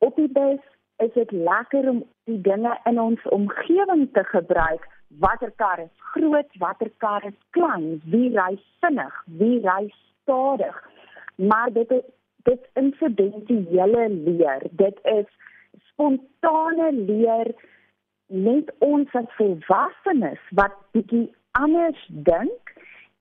op 0.04 0.16
die 0.16 0.30
bus 0.30 0.62
is 1.02 1.12
dit 1.14 1.32
lekker 1.32 1.88
om 1.88 2.04
die 2.30 2.40
dinge 2.46 2.76
in 2.90 3.00
ons 3.00 3.26
omgewing 3.34 4.06
te 4.12 4.24
gebruik 4.30 4.86
watter 5.08 5.50
kar 5.56 5.80
is 5.80 5.90
groot, 6.12 6.50
watter 6.58 6.90
kar 6.98 7.24
is 7.26 7.36
klein, 7.56 8.00
wie 8.12 8.28
ry 8.36 8.54
vinnig, 8.82 9.14
wie 9.40 9.58
ry 9.64 9.88
stadig. 10.22 10.76
Maar 11.36 11.72
dit 11.72 11.90
is 11.90 12.06
dit 12.48 12.68
insidensiële 12.80 14.08
leer. 14.08 14.62
Dit 14.70 14.98
is 15.02 15.26
spontane 15.98 16.92
leer 16.92 17.50
net 18.28 18.70
ons 18.78 19.10
as 19.18 19.30
volwassenes 19.36 20.42
wat 20.54 20.74
bietjie 20.94 21.26
anders 21.58 21.98
dink 22.28 22.74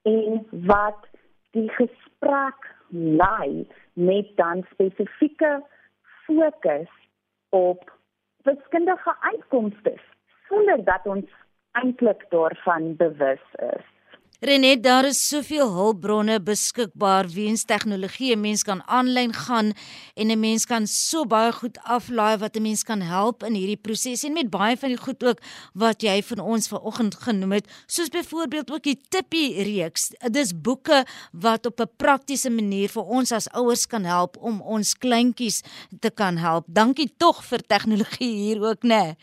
en 0.05 0.43
wat 0.69 1.07
die 1.57 1.69
gesprek 1.79 2.69
lei 2.93 3.65
met 3.97 4.29
dan 4.37 4.61
spesifieke 4.75 5.55
fokus 6.27 6.93
op 7.49 7.89
wiskundige 8.45 9.15
uitkomste 9.31 9.95
sonder 10.47 10.83
dat 10.85 11.09
ons 11.09 11.33
eintlik 11.81 12.27
daarvan 12.29 12.93
bewus 13.01 13.45
is. 13.73 13.85
Renet, 14.39 14.83
daar 14.83 15.05
is 15.09 15.17
soveel 15.27 15.71
hulpbronne 15.73 16.35
beskikbaar 16.45 17.25
weens 17.33 17.63
tegnologie. 17.65 18.35
'n 18.35 18.41
Mens 18.41 18.63
kan 18.63 18.81
aanlyn 18.85 19.33
gaan 19.33 19.71
en 20.15 20.27
'n 20.31 20.39
mens 20.39 20.65
kan 20.65 20.87
so 20.87 21.25
baie 21.25 21.51
goed 21.51 21.77
aflaai 21.83 22.37
wat 22.37 22.55
'n 22.55 22.61
mens 22.61 22.83
kan 22.83 23.01
help 23.01 23.43
in 23.43 23.53
hierdie 23.53 23.81
proses 23.81 24.23
en 24.23 24.33
met 24.33 24.49
baie 24.49 24.77
van 24.77 24.89
die 24.89 24.97
goed 24.97 25.23
ook 25.23 25.39
wat 25.73 26.01
jy 26.01 26.21
van 26.21 26.39
ons 26.39 26.67
vanoggend 26.67 27.15
genoem 27.15 27.51
het, 27.51 27.83
soos 27.87 28.09
byvoorbeeld 28.09 28.71
ook 28.71 28.83
die 28.83 29.01
Tippie 29.09 29.63
reeks. 29.63 30.11
Dis 30.31 30.61
boeke 30.61 31.05
wat 31.31 31.65
op 31.65 31.79
'n 31.79 31.89
praktiese 31.97 32.49
manier 32.49 32.89
vir 32.89 33.03
ons 33.03 33.31
as 33.31 33.49
ouers 33.49 33.87
kan 33.87 34.03
help 34.03 34.37
om 34.37 34.61
ons 34.61 34.97
kleintjies 34.97 35.63
te 35.99 36.09
kan 36.09 36.37
help. 36.37 36.65
Dankie 36.67 37.13
tog 37.17 37.45
vir 37.45 37.59
tegnologie 37.67 38.35
hier 38.35 38.61
ook, 38.61 38.83
né? 38.83 38.87
Nee. 38.87 39.15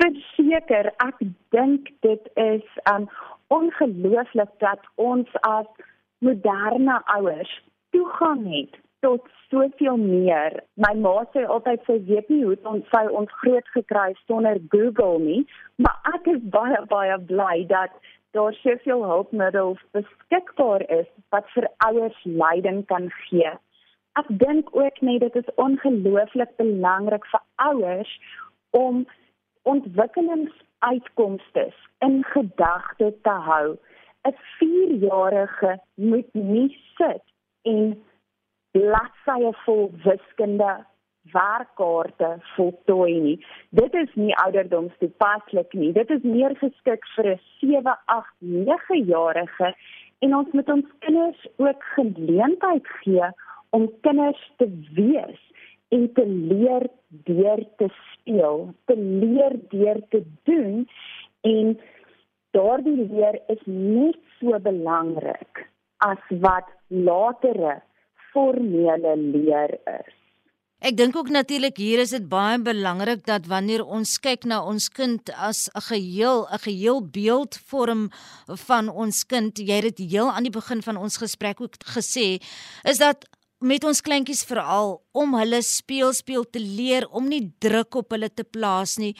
Verseker, 0.00 0.92
ek 1.02 1.18
dink 1.50 1.88
dit 2.00 2.28
is 2.34 2.66
um 2.92 3.08
ongelooflik 3.50 4.52
dat 4.58 4.86
ons 4.94 5.28
as 5.40 5.66
moderne 6.18 7.00
ouers 7.16 7.52
toegang 7.90 8.46
het 8.52 8.78
tot 9.00 9.26
soveel 9.48 9.96
meer. 9.96 10.60
My 10.74 10.92
ma 11.00 11.24
sê 11.34 11.42
altyd 11.54 11.84
sy 11.88 11.96
weet 12.08 12.28
nie 12.32 12.42
hoe 12.44 12.56
ons 12.72 12.86
sou 12.92 13.04
ons 13.22 13.32
groot 13.42 13.72
gekry 13.76 14.12
sonder 14.26 14.60
Google 14.74 15.18
nie, 15.24 15.40
maar 15.82 15.96
ek 16.14 16.28
is 16.34 16.42
baie 16.56 16.82
baie 16.92 17.16
bly 17.32 17.64
dat 17.72 17.96
daar 18.36 18.54
soveel 18.60 19.02
hulpmiddels 19.08 19.80
beskikbaar 19.96 20.84
is 21.00 21.08
wat 21.34 21.48
vir 21.56 21.66
ouers 21.88 22.20
leiding 22.24 22.84
kan 22.92 23.08
gee. 23.24 23.50
Ek 24.20 24.28
dink 24.42 24.70
ook 24.76 25.00
net 25.06 25.24
dit 25.24 25.40
is 25.42 25.54
ongelooflik 25.56 26.52
belangrik 26.60 27.26
vir 27.32 27.42
ouers 27.70 28.12
om 28.76 29.06
ontwikkelings 29.62 30.54
uitkomste 30.80 31.70
in 31.98 32.24
gedagte 32.24 33.14
te 33.22 33.36
hou. 33.48 33.76
'n 34.28 34.36
4-jarige 34.58 35.78
moet 35.94 36.34
nie 36.34 36.78
sit 36.96 37.24
en 37.62 38.04
bladsye 38.70 39.52
vol 39.64 39.90
wiskunde 40.04 40.72
werkkaarte 41.32 42.38
voltooi 42.54 43.20
nie. 43.20 43.46
Dit 43.70 43.94
is 43.94 44.14
nie 44.14 44.36
ouderdomstoepaslik 44.44 45.72
nie. 45.72 45.92
Dit 45.92 46.10
is 46.10 46.22
meer 46.22 46.56
geskik 46.56 47.06
vir 47.16 47.26
'n 47.34 47.40
7, 47.60 47.98
8, 48.04 48.34
9-jarige 48.40 49.74
en 50.18 50.36
ons 50.36 50.50
moet 50.52 50.70
ons 50.70 50.88
kinders 50.98 51.46
ook 51.56 51.84
geleentheid 51.94 52.86
gee 52.86 53.28
om 53.70 53.90
kinders 54.00 54.52
te 54.56 54.68
wees 54.94 55.40
en 55.90 56.06
te 56.14 56.26
leer 56.26 56.86
deur 57.26 57.62
te 57.78 57.88
speel, 57.90 58.70
te 58.86 58.96
leer 58.96 59.58
deur 59.74 60.00
te 60.14 60.22
doen 60.48 60.86
en 61.46 61.74
daardie 62.56 62.96
leer 63.10 63.40
is 63.54 63.62
net 63.66 64.18
so 64.38 64.58
belangrik 64.62 65.66
as 66.06 66.22
wat 66.44 66.70
latere 66.88 67.80
formele 68.32 69.16
leer 69.18 69.76
is. 69.98 70.16
Ek 70.80 70.96
dink 70.96 71.12
ook 71.12 71.28
natuurlik 71.28 71.76
hier 71.76 72.00
is 72.00 72.14
dit 72.14 72.24
baie 72.24 72.56
belangrik 72.64 73.26
dat 73.28 73.44
wanneer 73.50 73.82
ons 73.84 74.14
kyk 74.24 74.46
na 74.48 74.62
ons 74.64 74.86
kind 74.88 75.28
as 75.36 75.68
'n 75.76 75.82
geheel, 75.92 76.48
'n 76.48 76.62
geheel 76.64 77.00
beeld 77.04 77.60
vorm 77.68 78.08
van 78.48 78.88
ons 78.88 79.26
kind, 79.26 79.58
jy 79.58 79.76
het 79.76 79.96
dit 79.96 80.10
heel 80.10 80.30
aan 80.32 80.48
die 80.48 80.56
begin 80.60 80.80
van 80.82 80.96
ons 80.96 81.20
gesprek 81.20 81.60
ook 81.60 81.76
gesê, 81.84 82.40
is 82.84 82.98
dat 82.98 83.28
met 83.60 83.84
ons 83.84 84.00
kleintjies 84.00 84.44
veral 84.48 84.98
om 85.12 85.34
hulle 85.36 85.60
speel 85.62 86.12
speel 86.16 86.44
te 86.44 86.60
leer 86.60 87.06
om 87.12 87.28
nie 87.28 87.42
druk 87.60 87.94
op 87.94 88.16
hulle 88.16 88.30
te 88.32 88.44
plaas 88.44 88.96
nie 88.98 89.14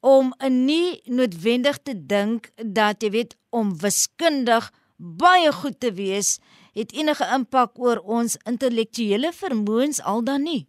om 0.00 0.32
nie 0.48 1.00
noodwendig 1.06 1.78
te 1.84 1.94
dink 1.94 2.48
dat 2.56 3.02
jy 3.04 3.10
weet 3.16 3.36
om 3.50 3.72
wiskundig 3.82 4.70
baie 4.96 5.52
goed 5.52 5.80
te 5.80 5.92
wees 5.96 6.38
het 6.76 6.92
enige 6.96 7.24
impak 7.34 7.78
oor 7.80 8.00
ons 8.04 8.36
intellektuele 8.48 9.32
vermoëns 9.36 10.00
al 10.04 10.22
dan 10.24 10.44
nie. 10.44 10.66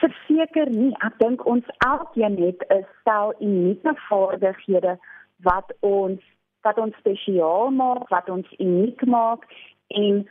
Verseker 0.00 0.70
nie. 0.70 0.92
Ek 1.06 1.18
dink 1.18 1.44
ons 1.46 1.66
elkeen 1.86 2.36
het 2.42 2.62
'n 2.70 2.86
stel 3.00 3.34
unieke 3.40 3.94
vaardighede 4.08 4.98
wat 5.42 5.72
ons 5.80 6.20
wat 6.62 6.78
ons 6.78 6.96
spesiaal 6.98 7.70
maak 7.70 8.08
wat 8.08 8.28
ons 8.28 8.48
uniek 8.58 9.06
maak 9.06 9.44
en 9.88 10.26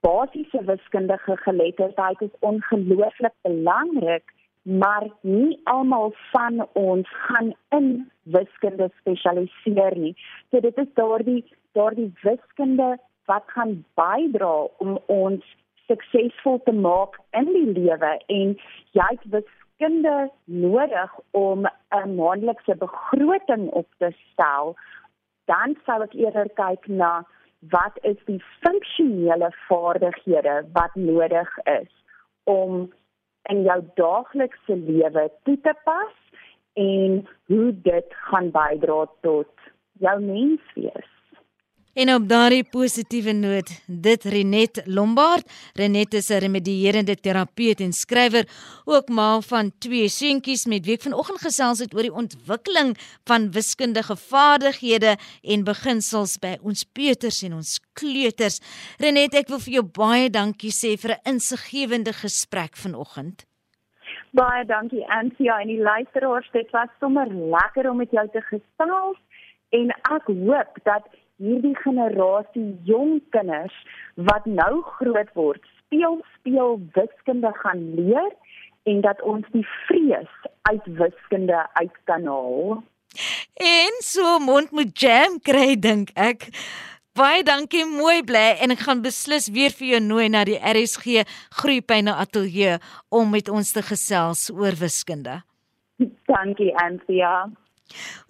basiese 0.00 0.64
wiskundige 0.64 1.36
geletterdheid 1.36 2.20
is 2.20 2.36
ongelooflik 2.40 3.34
belangrik, 3.42 4.24
maar 4.62 5.08
nie 5.20 5.60
almal 5.64 6.14
van 6.32 6.66
ons 6.72 7.08
gaan 7.08 7.54
in 7.68 8.10
wiskunde 8.22 8.90
spesialiseer 9.00 9.96
nie. 9.96 10.16
So 10.50 10.60
dit 10.60 10.76
is 10.78 10.92
daardie 10.94 11.44
daardie 11.72 12.12
wiskunde 12.22 12.98
wat 13.24 13.42
gaan 13.46 13.84
bydra 13.94 14.54
om 14.82 14.98
ons 15.06 15.56
suksesvol 15.86 16.60
te 16.64 16.72
maak 16.72 17.18
in 17.30 17.50
die 17.54 17.68
lewe 17.78 18.12
en 18.26 18.56
jy 18.98 19.08
het 19.08 19.26
wiskunde 19.34 20.16
nodig 20.44 21.18
om 21.30 21.66
'n 21.66 22.14
maandelikse 22.16 22.76
begroting 22.76 23.68
op 23.70 23.86
te 23.98 24.10
stel. 24.32 24.74
Dan 25.44 25.76
sal 25.84 26.02
ek 26.02 26.14
eerder 26.14 26.48
kyk 26.54 26.86
na 26.86 27.24
wat 27.68 27.98
is 28.00 28.16
die 28.24 28.42
funksionele 28.60 29.52
vaardighede 29.68 30.64
wat 30.72 30.94
nodig 30.94 31.58
is 31.58 31.92
om 32.44 32.92
in 33.42 33.62
jou 33.62 33.80
daaglikse 33.94 34.76
lewe 34.76 35.30
toe 35.42 35.60
te 35.60 35.74
pas 35.84 36.16
en 36.72 37.28
hoe 37.46 37.80
dit 37.82 38.14
gaan 38.30 38.50
bydra 38.50 39.06
tot 39.20 39.70
jou 40.00 40.20
menswees. 40.20 41.08
En 42.00 42.08
op 42.14 42.28
daardie 42.28 42.64
positiewe 42.64 43.32
noot, 43.36 43.70
dit 43.86 44.22
Renet 44.32 44.78
Lombard. 44.88 45.44
Renet 45.76 46.14
is 46.14 46.30
'n 46.30 46.40
remedierende 46.44 47.16
terapeut 47.16 47.80
en 47.80 47.92
skrywer, 47.92 48.44
ook 48.84 49.08
ma 49.08 49.40
van 49.40 49.72
twee 49.78 50.08
seentjies 50.08 50.64
met 50.66 50.84
wie 50.84 50.94
ek 50.94 51.02
vanoggend 51.02 51.40
gesels 51.40 51.78
het 51.78 51.94
oor 51.94 52.02
die 52.02 52.20
ontwikkeling 52.22 52.96
van 53.24 53.50
wiskundige 53.50 54.16
vaardighede 54.16 55.16
en 55.42 55.64
beginsels 55.64 56.38
by 56.38 56.56
ons 56.62 56.84
peuters 56.84 57.42
en 57.42 57.52
ons 57.52 57.80
kleuters. 57.92 58.60
Renet, 58.98 59.34
ek 59.34 59.48
wil 59.48 59.58
vir 59.58 59.72
jou 59.72 59.84
baie 59.84 60.30
dankie 60.30 60.72
sê 60.72 60.96
vir 60.96 61.10
'n 61.10 61.34
insiggewende 61.34 62.12
gesprek 62.12 62.76
vanoggend. 62.76 63.44
Baie 64.32 64.64
dankie 64.64 65.04
Antia 65.08 65.60
en 65.60 65.66
die 65.66 65.82
luisteraars, 65.82 66.48
dit 66.52 66.70
was 66.70 66.88
sommer 67.00 67.28
lekker 67.28 67.90
om 67.90 67.96
met 67.96 68.10
jou 68.10 68.28
te 68.32 68.40
gesels 68.40 69.18
en 69.70 69.90
ek 69.90 70.24
hoop 70.26 70.74
dat 70.82 71.04
hierdie 71.40 71.76
generasie 71.80 72.68
jong 72.88 73.20
kinders 73.34 73.74
wat 74.28 74.46
nou 74.46 74.82
groot 74.98 75.32
word, 75.38 75.62
speel 75.80 76.20
speel 76.36 76.78
wiskunde 76.96 77.52
gaan 77.62 77.82
leer 77.96 78.30
en 78.88 79.00
dat 79.04 79.22
ons 79.22 79.46
die 79.54 79.66
vrees 79.86 80.30
uit 80.68 80.86
wiskunde 81.00 81.64
uit 81.80 81.96
kan 82.04 82.26
haal. 82.28 82.80
En 83.60 83.98
so 84.04 84.38
mond 84.38 84.70
moet 84.70 84.92
jam 84.94 85.40
kry 85.42 85.74
dink 85.76 86.12
ek. 86.14 86.48
Baie 87.18 87.42
dankie, 87.42 87.82
mooi 87.84 88.20
bly 88.24 88.60
en 88.62 88.70
ek 88.72 88.84
gaan 88.86 89.02
beslis 89.02 89.50
weer 89.52 89.74
vir 89.74 89.96
jou 89.96 90.00
nooi 90.04 90.28
na 90.30 90.44
die 90.46 90.60
RSG 90.60 91.24
Groepyne 91.58 92.14
Ateljee 92.22 92.78
om 93.10 93.32
met 93.34 93.50
ons 93.50 93.72
te 93.74 93.82
gesels 93.82 94.46
oor 94.54 94.76
wiskunde. 94.78 95.40
Dankie 96.30 96.70
Anthea. 96.80 97.50